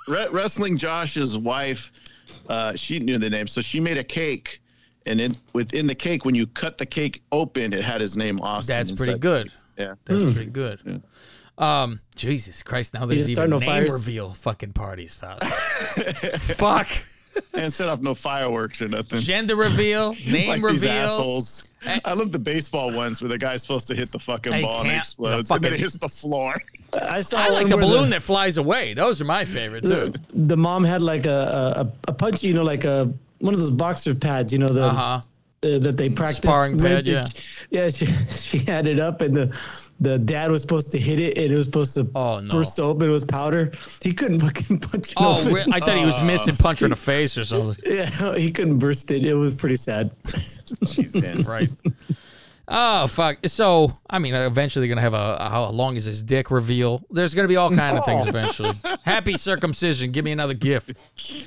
[0.07, 1.91] Wrestling Josh's wife,
[2.47, 4.61] uh, she knew the name, so she made a cake,
[5.05, 8.39] and in, within the cake, when you cut the cake open, it had his name
[8.41, 8.75] Austin.
[8.77, 9.21] That's pretty inside.
[9.21, 9.51] good.
[9.77, 11.01] Yeah, That's pretty good.
[11.57, 12.93] Um, Jesus Christ!
[12.93, 13.93] Now there's just even start name fires?
[13.93, 15.43] reveal fucking parties, Faust.
[16.57, 16.87] Fuck.
[17.53, 19.19] And set off no fireworks or nothing.
[19.19, 20.91] Gender reveal, name like these reveal.
[20.91, 21.65] assholes.
[22.03, 24.79] I love the baseball ones where the guy's supposed to hit the fucking Hey, ball
[24.79, 26.53] and it can't- explodes, the and then it hits the floor.
[27.01, 28.93] I saw I like the where balloon that flies away.
[28.93, 29.89] Those are my favorite too.
[29.89, 33.59] the, the mom had like a, a a punch, you know, like a one of
[33.59, 35.21] those boxer pads, you know, the Uh huh.
[35.63, 37.07] Uh, that they practice Sparring pad, with.
[37.07, 37.25] yeah.
[37.85, 37.89] yeah.
[37.89, 41.51] She, she had it up, and the the dad was supposed to hit it, and
[41.51, 42.49] it was supposed to Oh, no.
[42.49, 43.71] burst open with powder.
[44.01, 45.73] He couldn't fucking punch it Oh, open.
[45.73, 47.75] I thought he was missing punch her in the face or something.
[47.85, 49.25] yeah, he couldn't burst it.
[49.25, 50.11] It was pretty sad.
[50.85, 51.75] Jesus Christ.
[52.71, 53.39] Oh fuck!
[53.47, 57.03] So I mean, eventually they're gonna have a how long is his dick reveal?
[57.09, 58.73] There's gonna be all kind of things eventually.
[59.03, 60.11] Happy circumcision.
[60.11, 60.91] Give me another gift.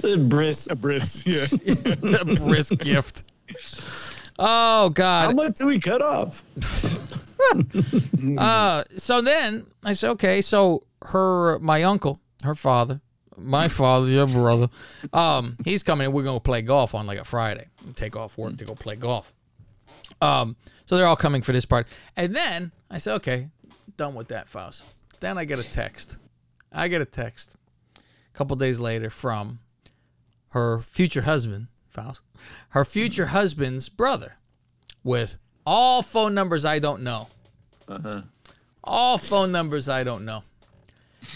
[0.04, 0.68] A Bris.
[0.68, 1.46] A bris, yeah.
[2.20, 3.22] a brisk gift.
[4.38, 5.26] Oh God!
[5.26, 6.44] How much do we cut off?
[8.38, 13.00] Uh, so then I said, okay, so her, my uncle, her father,
[13.36, 14.68] my father, your brother,
[15.12, 16.04] um, he's coming.
[16.06, 17.66] and We're gonna play golf on like a Friday.
[17.96, 19.32] Take off work to go play golf.
[20.20, 20.56] Um,
[20.86, 23.48] so they're all coming for this part, and then I said, okay,
[23.96, 24.84] done with that, Faust.
[25.20, 26.16] Then I get a text.
[26.72, 27.56] I get a text
[27.96, 29.58] a couple days later from
[30.50, 32.22] her future husband, Faust,
[32.70, 34.36] her future husband's brother,
[35.04, 35.36] with
[35.66, 37.28] all phone numbers I don't know.
[37.86, 38.22] Uh-huh.
[38.82, 40.42] All phone numbers I don't know.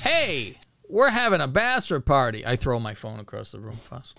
[0.02, 2.44] Hey, we're having a bachelor party.
[2.44, 4.18] I throw my phone across the room, Faust.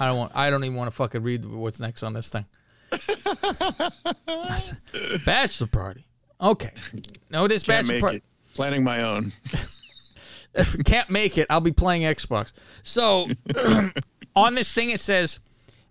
[0.00, 0.32] I don't want.
[0.34, 2.46] I don't even want to fucking read what's next on this thing.
[5.24, 6.06] Bachelor party.
[6.40, 6.72] Okay.
[7.28, 8.16] No, this Can't bachelor party.
[8.18, 8.22] it.
[8.54, 9.32] Planning my own.
[10.54, 12.52] if we can't make it, I'll be playing Xbox.
[12.82, 13.28] So
[14.36, 15.38] on this thing it says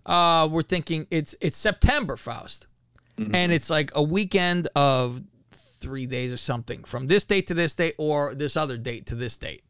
[0.06, 2.66] uh, we're thinking it's it's September, Faust.
[3.34, 5.22] And it's like a weekend of
[5.52, 9.14] three days or something from this date to this date or this other date to
[9.14, 9.62] this date.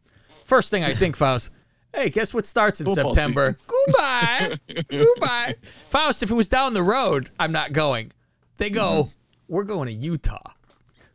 [0.44, 1.50] First thing I think, Faust,
[1.92, 3.58] hey, guess what starts in Football September?
[3.66, 4.56] Goodbye.
[4.88, 5.56] Goodbye.
[5.88, 8.12] Faust, if it was down the road, I'm not going.
[8.58, 9.10] They go,
[9.48, 10.52] we're going to Utah.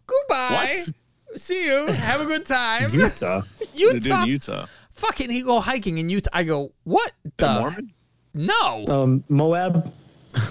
[0.08, 0.76] Goodbye.
[1.30, 1.40] What?
[1.40, 1.88] See you.
[1.88, 2.90] Have a good time.
[2.92, 3.44] Utah.
[3.74, 4.24] Utah.
[4.24, 4.66] in Utah.
[4.96, 6.30] Fucking, he go hiking in Utah.
[6.34, 7.60] I go, what the?
[7.60, 7.94] Mormon?
[8.34, 8.86] No.
[8.88, 9.94] Um, Moab.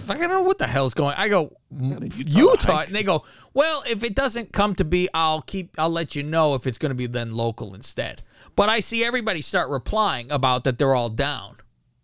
[0.08, 1.14] I don't know what the hell's going.
[1.16, 5.42] I go Utah Utah, and they go, well, if it doesn't come to be, I'll
[5.42, 8.22] keep, I'll let you know if it's going to be then local instead.
[8.56, 11.56] But I see everybody start replying about that they're all down,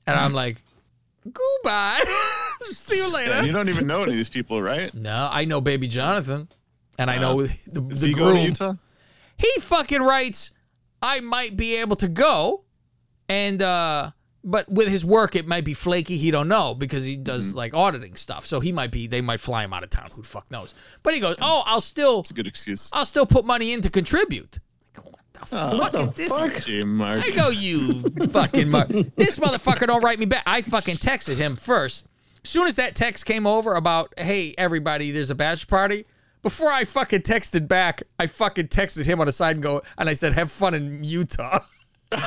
[0.06, 0.58] and I'm like,
[1.24, 2.02] goodbye,
[2.72, 3.32] see you later.
[3.32, 4.92] And you don't even know any of these people, right?
[4.92, 6.48] no, I know Baby Jonathan,
[6.98, 8.46] and I know the, Is the he going to groom.
[8.46, 8.74] Utah?
[9.38, 10.50] He fucking writes,
[11.02, 12.64] I might be able to go,
[13.28, 14.10] and uh,
[14.44, 16.16] but with his work, it might be flaky.
[16.16, 17.58] He don't know because he does Mm-hmm.
[17.58, 18.44] like auditing stuff.
[18.46, 19.06] So he might be.
[19.06, 20.10] They might fly him out of town.
[20.14, 20.74] Who the fuck knows?
[21.02, 22.90] But he goes, oh, I'll still, It's a good excuse.
[22.92, 24.58] I'll still put money in to contribute.
[24.92, 26.28] Go, what the fuck what the is this?
[26.28, 26.54] fuck?
[26.64, 27.22] Gee, Mark.
[27.22, 28.88] I go, you fucking mark.
[29.16, 30.42] This motherfucker don't write me back.
[30.46, 32.06] I fucking texted him first.
[32.42, 36.06] Soon as that text came over about, hey, everybody, there's a bachelor party.
[36.42, 40.08] Before I fucking texted back, I fucking texted him on the side and go, and
[40.08, 41.60] I said, have fun in Utah.
[42.10, 42.20] what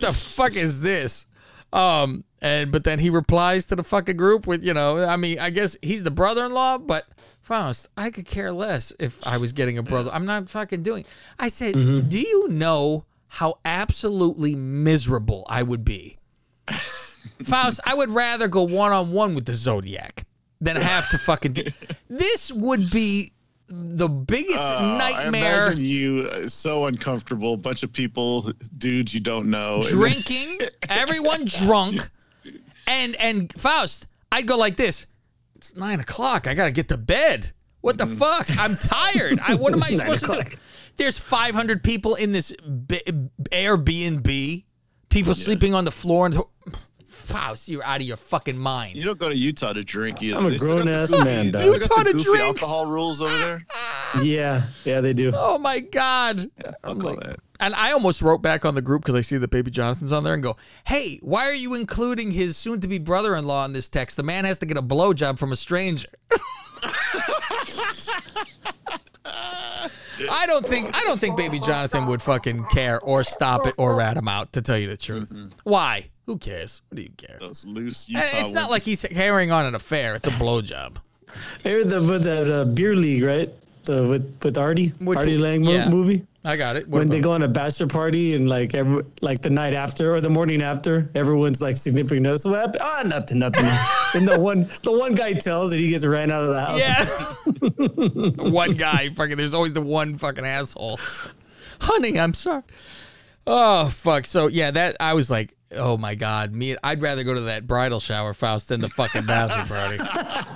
[0.00, 1.26] the fuck is this?
[1.72, 5.38] Um, and but then he replies to the fucking group with, you know, I mean,
[5.38, 7.06] I guess he's the brother-in-law, but
[7.42, 10.10] Faust, I could care less if I was getting a brother.
[10.12, 11.04] I'm not fucking doing.
[11.38, 16.18] I said, do you know how absolutely miserable I would be?
[17.42, 20.24] Faust, I would rather go one on one with the Zodiac
[20.60, 21.64] than have to fucking do.
[22.08, 23.32] This would be
[23.68, 25.66] the biggest Uh, I nightmare.
[25.68, 27.56] imagine you uh, so uncomfortable.
[27.56, 29.82] bunch of people, dudes you don't know.
[29.88, 30.58] drinking,
[30.88, 32.10] everyone drunk,
[32.86, 35.06] and and Faust, I'd go like this.
[35.54, 36.46] It's nine o'clock.
[36.46, 37.52] I gotta get to bed.
[37.80, 38.46] What the fuck?
[38.58, 39.38] I'm tired.
[39.40, 40.56] I, what am I supposed to do?
[40.96, 42.52] There's 500 people in this
[42.86, 43.00] B-
[43.52, 44.64] Airbnb.
[45.08, 46.38] People sleeping on the floor and
[47.20, 48.96] Faust, you're out of your fucking mind.
[48.96, 50.38] You don't go to Utah to drink either.
[50.38, 51.62] I'm a They still got the grown-ass goofy- man, they dog.
[51.62, 52.44] still got Utah the to goofy drink.
[52.62, 53.66] alcohol rules over there.
[54.24, 55.30] Yeah, yeah, they do.
[55.32, 56.50] Oh my god.
[56.82, 57.36] Fuck all that.
[57.60, 60.24] And I almost wrote back on the group because I see that Baby Jonathan's on
[60.24, 64.16] there and go, "Hey, why are you including his soon-to-be brother-in-law in this text?
[64.16, 66.08] The man has to get a blowjob from a stranger."
[69.24, 73.94] I don't think I don't think Baby Jonathan would fucking care or stop it or
[73.94, 74.52] rat him out.
[74.54, 75.48] To tell you the truth, mm-hmm.
[75.64, 76.10] why?
[76.30, 76.80] Who cares?
[76.88, 77.38] What do you care?
[77.40, 80.14] Those loose And it's not like he's carrying on an affair.
[80.14, 80.98] It's a blowjob.
[81.64, 83.48] Here the with that uh, beer league, right?
[83.82, 85.40] The with with Artie, Which Artie one?
[85.42, 85.88] Lange mo- Yeah.
[85.88, 86.24] movie.
[86.44, 86.86] I got it.
[86.86, 90.14] What when they go on a bachelor party and like every like the night after
[90.14, 92.38] or the morning after, everyone's like significant other.
[92.38, 92.78] So what happened?
[92.80, 93.64] Ah, nothing, nothing.
[94.14, 98.36] and the one the one guy tells that he gets ran out of the house.
[98.38, 98.50] Yeah.
[98.52, 99.36] one guy, fucking.
[99.36, 101.00] There's always the one fucking asshole.
[101.80, 102.62] Honey, I'm sorry.
[103.46, 104.26] Oh fuck.
[104.26, 106.76] So yeah, that I was like, oh my god, me.
[106.82, 109.98] I'd rather go to that bridal shower, Faust, than the fucking bachelor party.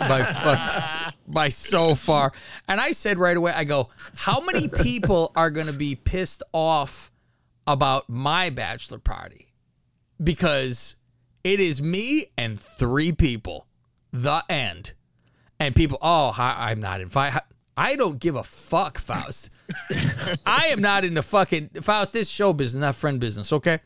[0.08, 2.32] by fuck, by so far.
[2.68, 7.10] And I said right away, I go, how many people are gonna be pissed off
[7.66, 9.52] about my bachelor party?
[10.22, 10.96] Because
[11.42, 13.66] it is me and three people.
[14.12, 14.92] The end.
[15.58, 17.40] And people, oh, I'm not invited.
[17.76, 19.50] I don't give a fuck, Faust.
[20.46, 22.12] I am not in the fucking Faust.
[22.12, 23.52] This show business, not friend business.
[23.52, 23.80] Okay,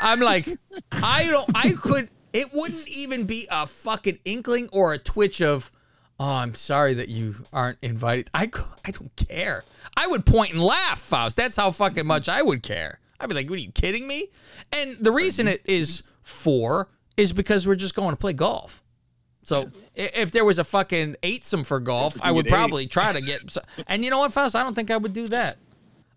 [0.00, 0.48] I'm like,
[0.92, 1.50] I don't.
[1.54, 2.08] I could.
[2.32, 5.70] It wouldn't even be a fucking inkling or a twitch of,
[6.18, 8.28] oh, I'm sorry that you aren't invited.
[8.34, 8.50] I
[8.84, 9.64] I don't care.
[9.96, 11.36] I would point and laugh, Faust.
[11.36, 12.98] That's how fucking much I would care.
[13.20, 14.28] I'd be like, what are you kidding me?
[14.72, 18.82] And the reason it is four is because we're just going to play golf.
[19.44, 22.56] So if there was a fucking eightsome for golf, I would get eight.
[22.56, 23.40] probably try to get.
[23.86, 24.56] And you know what, Faust?
[24.56, 25.56] I don't think I would do that.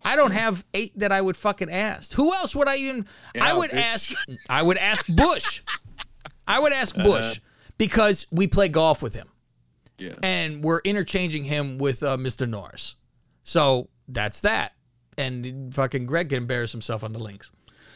[0.03, 2.13] I don't have eight that I would fucking ask.
[2.13, 3.05] Who else would I even?
[3.39, 3.81] I would bitch.
[3.81, 4.13] ask.
[4.49, 5.61] I would ask Bush.
[6.47, 7.41] I would ask Bush
[7.77, 9.27] because we play golf with him,
[9.97, 10.13] Yeah.
[10.23, 12.47] and we're interchanging him with uh, Mr.
[12.47, 12.95] Norris.
[13.43, 14.73] So that's that.
[15.17, 17.51] And fucking Greg can embarrass himself on the links.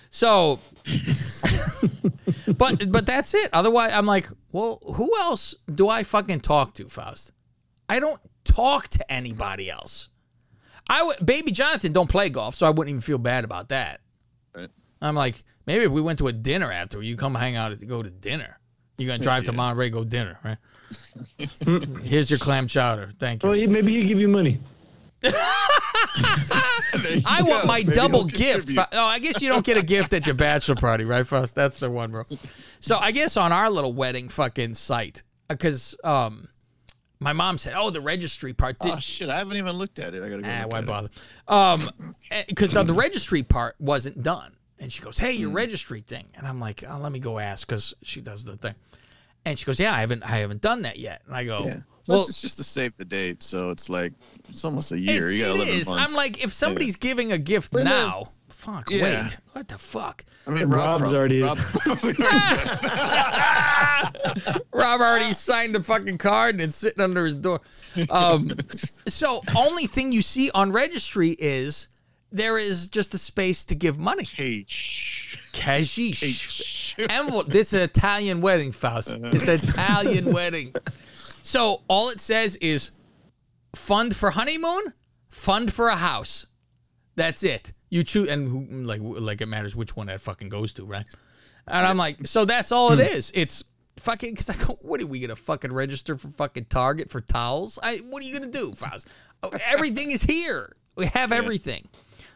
[0.09, 0.59] So,
[2.57, 3.49] but but that's it.
[3.53, 7.31] Otherwise, I'm like, well, who else do I fucking talk to, Faust?
[7.89, 10.09] I don't talk to anybody else.
[10.87, 14.01] I would, baby Jonathan don't play golf, so I wouldn't even feel bad about that.
[14.55, 14.69] Right.
[15.01, 17.85] I'm like, maybe if we went to a dinner after, you come hang out to
[17.85, 18.59] go to dinner.
[18.97, 20.57] You're gonna drive to Monterey, go dinner, right?
[22.03, 23.11] Here's your clam chowder.
[23.19, 23.49] Thank you.
[23.49, 24.59] Well, maybe he'll give you money.
[27.25, 28.71] I want my double gift.
[28.77, 31.55] Oh, I guess you don't get a gift at your bachelor party, right, Faust?
[31.55, 32.23] That's the one, bro.
[32.79, 36.47] So I guess on our little wedding fucking site, because um,
[37.19, 39.29] my mom said, "Oh, the registry part." Did, Oh shit!
[39.29, 40.23] I haven't even looked at it.
[40.23, 40.49] I gotta go.
[40.49, 41.09] Ah, why bother?
[41.47, 41.89] Um,
[42.47, 46.47] because the, the registry part wasn't done, and she goes, "Hey, your registry thing," and
[46.47, 48.75] I'm like, oh, "Let me go ask," because she does the thing,
[49.45, 51.79] and she goes, "Yeah, I haven't, I haven't done that yet," and I go, Yeah.
[52.07, 54.13] "Well, it's just to save the date, so it's like
[54.49, 55.29] it's almost a year.
[55.29, 55.87] it's, you got it 11 is.
[55.87, 56.01] months.
[56.11, 57.89] I'm like, if somebody's giving a gift Well, no.
[57.89, 59.23] now, fuck, Yeah.
[59.25, 62.69] wait, what the fuck?" I mean, Rob, Rob's already- Rob's probably already
[64.73, 67.61] Rob already signed the fucking card and it's sitting under his door.
[68.09, 68.51] Um,
[69.07, 71.89] so only thing you see on registry is
[72.31, 74.25] there is just a space to give money.
[74.25, 75.37] Cash.
[76.95, 77.07] Cashish.
[77.09, 77.47] Envelope.
[77.47, 79.15] This is an Italian wedding, Faust.
[79.15, 79.31] Uh-huh.
[79.33, 80.73] It's an Italian wedding.
[81.13, 82.91] So all it says is
[83.75, 84.93] fund for honeymoon,
[85.29, 86.47] fund for a house.
[87.15, 87.73] That's it.
[87.89, 91.07] You choose, and who, like, like it matters which one that fucking goes to, right?
[91.67, 93.15] And I'm like, so that's all it hmm.
[93.15, 93.31] is.
[93.35, 93.63] It's
[93.99, 94.31] fucking.
[94.31, 97.79] Because I go, what are we gonna fucking register for fucking Target for towels?
[97.83, 99.09] I, what are you gonna do, Faust?
[99.43, 100.75] Oh, everything is here.
[100.95, 101.87] We have everything.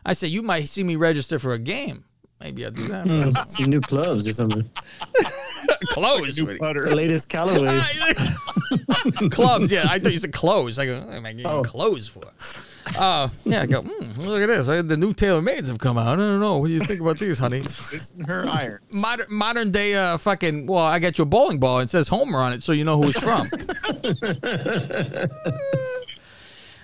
[0.05, 2.05] I said, you might see me register for a game.
[2.41, 3.07] Maybe I'll do that.
[3.33, 3.51] Faust.
[3.57, 4.69] some new clubs or something.
[5.85, 6.37] Clothes.
[6.39, 6.57] new.
[6.57, 7.79] The latest Callaway.
[9.29, 9.85] Clubs, yeah.
[9.89, 10.77] I thought you said clothes.
[10.79, 11.63] I go, what am I getting Oh.
[11.63, 12.21] clothes for?
[12.99, 14.67] Uh, yeah, I go, mm, look at this.
[14.67, 16.07] The new TaylorMades have come out.
[16.07, 16.57] I don't know.
[16.57, 17.59] What do you think about these, honey?
[17.59, 18.79] It's her iron.
[18.93, 21.79] Modern, modern day uh, fucking, well, I got you a bowling ball.
[21.79, 23.45] It says Homer on it, so you know who it's from.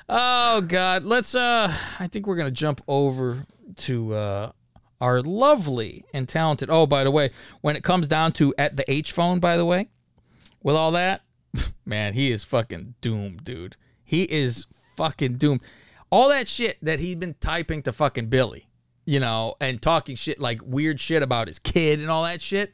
[0.09, 1.03] oh, God.
[1.03, 3.45] Let's, uh, I think we're going to jump over
[3.77, 4.51] to, uh,
[5.01, 6.69] our lovely and talented.
[6.69, 7.31] Oh, by the way,
[7.61, 9.89] when it comes down to at the H phone, by the way,
[10.63, 11.23] with all that,
[11.85, 13.75] man, he is fucking doomed, dude.
[14.03, 15.61] He is fucking doomed.
[16.09, 18.69] All that shit that he'd been typing to fucking Billy,
[19.05, 22.73] you know, and talking shit like weird shit about his kid and all that shit.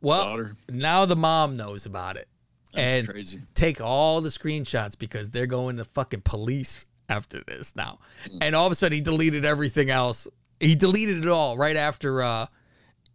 [0.00, 0.56] Well, Daughter.
[0.68, 2.28] now the mom knows about it.
[2.72, 3.40] That's and crazy.
[3.54, 7.98] take all the screenshots because they're going to fucking police after this now.
[8.30, 8.38] Hmm.
[8.42, 10.28] And all of a sudden he deleted everything else.
[10.60, 12.46] He deleted it all right after uh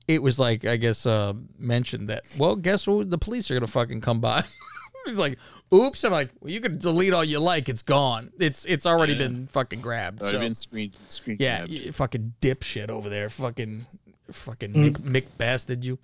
[0.08, 3.68] it was like I guess uh mentioned that well guess what the police are gonna
[3.68, 4.44] fucking come by.
[5.06, 5.40] He's like,
[5.74, 7.70] "Oops!" I'm like, well, "You can delete all you like.
[7.70, 8.32] It's gone.
[8.40, 9.28] It's it's already Yeah.
[9.28, 13.28] been fucking grabbed." Already so- been screen screen yeah, you fucking dipshit over there.
[13.30, 13.88] Fucking,
[14.32, 14.92] fucking Mm.
[14.92, 15.98] Mick, Mick bastard you.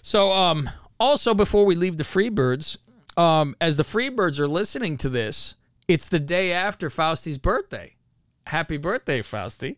[0.00, 2.78] So, um, also before we leave the Freebirds,
[3.18, 5.56] um, as the Freebirds are listening to this,
[5.86, 7.96] it's the day after Fausti's birthday.
[8.46, 9.76] Happy birthday, Fausti.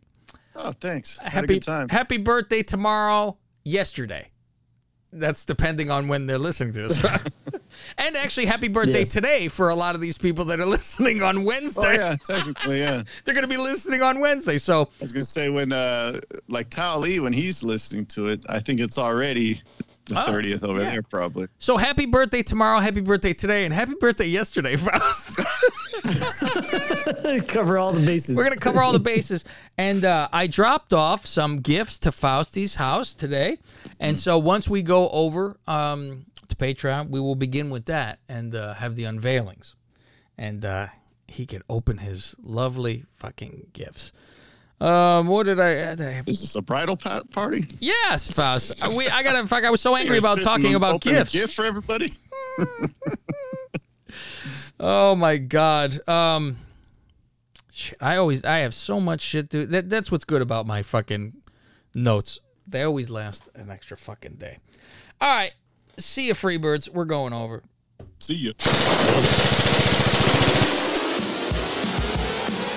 [0.57, 1.19] Oh, thanks.
[1.19, 1.89] Had a Happy good time.
[1.89, 3.37] Happy birthday tomorrow.
[3.65, 4.31] Yesterday.
[5.17, 7.05] That's depending on when they're listening to this.
[7.99, 9.13] and actually, happy birthday Yes.
[9.13, 11.83] today for a lot of these people that are listening on Wednesday.
[11.87, 13.05] Oh yeah, technically, yeah.
[13.25, 14.59] They're gonna be listening on Wednesday.
[14.59, 18.41] So I was gonna say when uh like Tao Lee when he's listening to it,
[18.49, 19.63] I think it's already
[20.07, 20.91] the Oh, thirtieth over yeah.
[20.91, 21.49] there probably.
[21.59, 25.37] So happy birthday tomorrow, happy birthday today, and happy birthday yesterday, Faust.
[27.49, 28.37] cover all the bases.
[28.37, 29.45] We're gonna cover all the bases.
[29.79, 33.59] And uh, I dropped off some gifts to Fausti's house today,
[33.99, 38.55] and so once we go over um, to Patreon, we will begin with that and
[38.55, 39.75] uh, have the unveilings,
[40.37, 40.89] and uh,
[41.27, 44.13] he can open his lovely fucking gifts.
[44.85, 45.95] Um, what did I?
[45.95, 46.29] did I have?
[46.29, 47.67] Is this a bridal pa- party?
[47.81, 48.87] Yes, Faust.
[48.97, 49.47] We, I gotta.
[49.47, 49.65] Fuck.
[49.65, 51.33] I was so angry about talking about gifts.
[51.33, 52.13] gift for everybody.
[54.79, 56.07] Oh my god.
[56.09, 56.59] Um
[58.01, 61.35] I always I have so much shit to that that's what's good about my fucking
[61.95, 62.39] notes.
[62.67, 64.59] They always last an extra fucking day.
[65.21, 65.53] All right.
[65.97, 66.89] See you freebirds.
[66.89, 67.63] We're going over.
[68.19, 68.53] See you.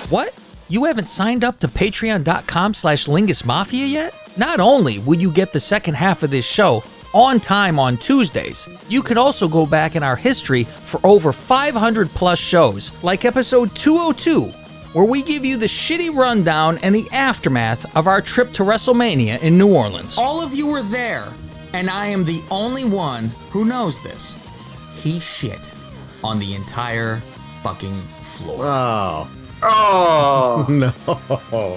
[0.08, 0.32] What?
[0.70, 4.14] You haven't signed up to patreon.com slash Lingus Mafia yet?
[4.36, 8.68] Not only will you get the second half of this show on time on Tuesdays,
[8.86, 13.74] you can also go back in our history for over 500 plus shows, like episode
[13.76, 14.42] 202,
[14.92, 19.40] where we give you the shitty rundown and the aftermath of our trip to WrestleMania
[19.40, 20.18] in New Orleans.
[20.18, 21.24] All of you were there,
[21.72, 24.36] and I am the only one who knows this.
[25.02, 25.74] He shit
[26.22, 27.22] on the entire
[27.62, 28.66] fucking floor.
[28.66, 29.30] Oh.
[29.62, 30.66] Oh.
[30.68, 30.90] no.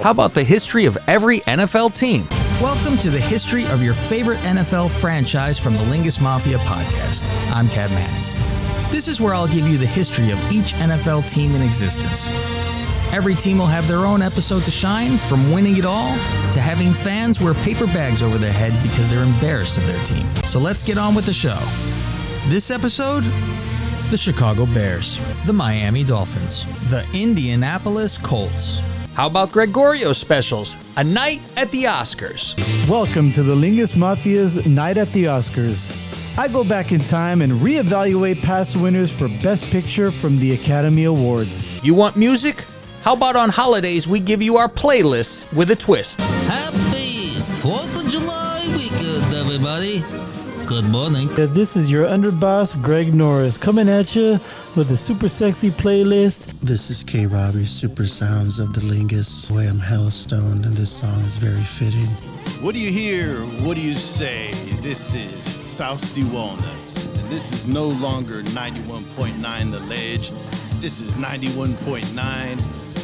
[0.02, 2.28] How about the history of every NFL team?
[2.62, 7.24] Welcome to the history of your favorite NFL franchise from the Lingus Mafia podcast.
[7.52, 8.92] I'm Cab Manning.
[8.92, 12.28] This is where I'll give you the history of each NFL team in existence.
[13.14, 16.14] Every team will have their own episode to shine, from winning it all
[16.54, 20.28] to having fans wear paper bags over their head because they're embarrassed of their team.
[20.46, 21.60] So let's get on with the show.
[22.48, 23.24] This episode
[24.12, 28.82] the Chicago Bears, the Miami Dolphins, the Indianapolis Colts.
[29.14, 30.76] How about Gregorio specials?
[30.98, 32.60] A night at the Oscars.
[32.90, 35.98] Welcome to the Lingus Mafia's Night at the Oscars.
[36.38, 41.06] I go back in time and reevaluate past winners for Best Picture from the Academy
[41.06, 41.82] Awards.
[41.82, 42.66] You want music?
[43.04, 46.20] How about on holidays we give you our playlist with a twist?
[46.20, 50.04] Happy 4th of July weekend, everybody.
[50.72, 51.28] Good morning.
[51.36, 54.40] This is your underboss, Greg Norris, coming at you
[54.78, 56.46] with a super sexy playlist.
[56.62, 57.26] This is K.
[57.26, 59.52] Robbie, Super Sounds of the Lingus.
[59.52, 62.08] Boy, I'm hella stoned, and this song is very fitting.
[62.64, 63.42] What do you hear?
[63.66, 64.54] What do you say?
[64.80, 65.46] This is
[65.76, 67.18] Fausty Walnuts.
[67.22, 70.30] And this is no longer 91.9 The Ledge.
[70.80, 72.06] This is 91.9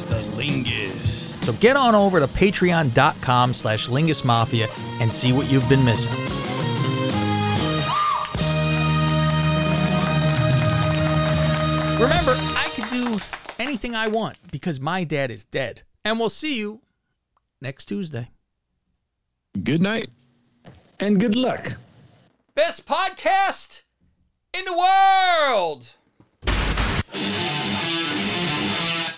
[0.07, 1.43] The Lingus.
[1.43, 4.69] So get on over to patreon.com slash Lingus Mafia
[5.01, 6.46] and see what you've been missing.
[11.99, 13.17] Remember, I can do
[13.57, 15.81] anything I want because my dad is dead.
[16.05, 16.81] And we'll see you
[17.59, 18.29] next Tuesday.
[19.63, 20.09] Good night.
[20.99, 21.65] And good luck.
[22.53, 23.81] Best podcast
[24.53, 25.89] in the world.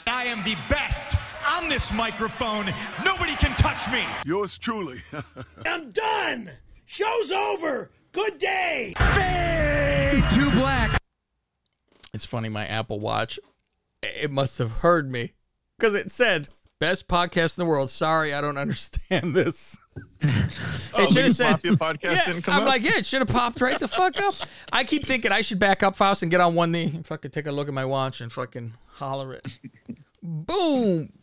[0.08, 1.18] I am the best
[1.50, 2.74] on this microphone.
[3.04, 4.06] Nobody can touch me.
[4.26, 5.02] Yours truly.
[5.66, 6.50] I'm done.
[6.86, 7.92] Show's over.
[8.14, 8.94] Good day.
[10.34, 10.99] Too black.
[12.14, 13.40] It's funny, my Apple Watch,
[14.02, 15.34] it must have heard me
[15.78, 16.50] because it said
[16.80, 17.90] best podcast in the world.
[17.90, 19.78] Sorry, I don't understand this.
[20.92, 22.68] Oh, it should have said podcast yeah, I'm up?
[22.68, 24.34] like, yeah, it should have popped right the fuck up.
[24.72, 27.30] I keep thinking I should back up Faust and get on one knee and fucking
[27.32, 29.48] take a look at my watch and fucking holler it.
[30.24, 31.14] Boom.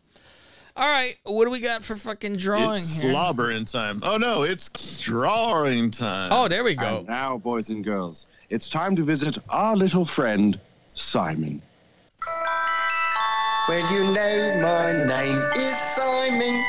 [0.76, 3.10] All right, what do we got for fucking drawing It's here?
[3.10, 4.00] slobbering time.
[4.04, 6.30] Oh no, it's drawing time.
[6.32, 6.98] Oh, there we go.
[6.98, 10.58] And now, boys and girls, it's time to visit our little friend,
[10.96, 11.60] Simon.
[13.68, 16.64] Well, you know my name is Simon,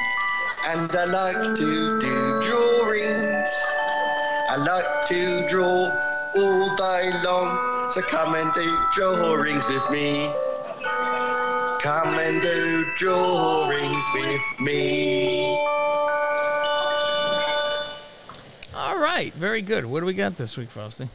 [0.66, 3.50] and I like to do drawings.
[4.50, 5.90] I like to draw
[6.36, 10.30] all day long, so come and do drawings with me.
[11.82, 15.56] Come and do drawings with me.
[18.76, 19.86] All right, very good.
[19.86, 21.08] What do we got this week, Fausty?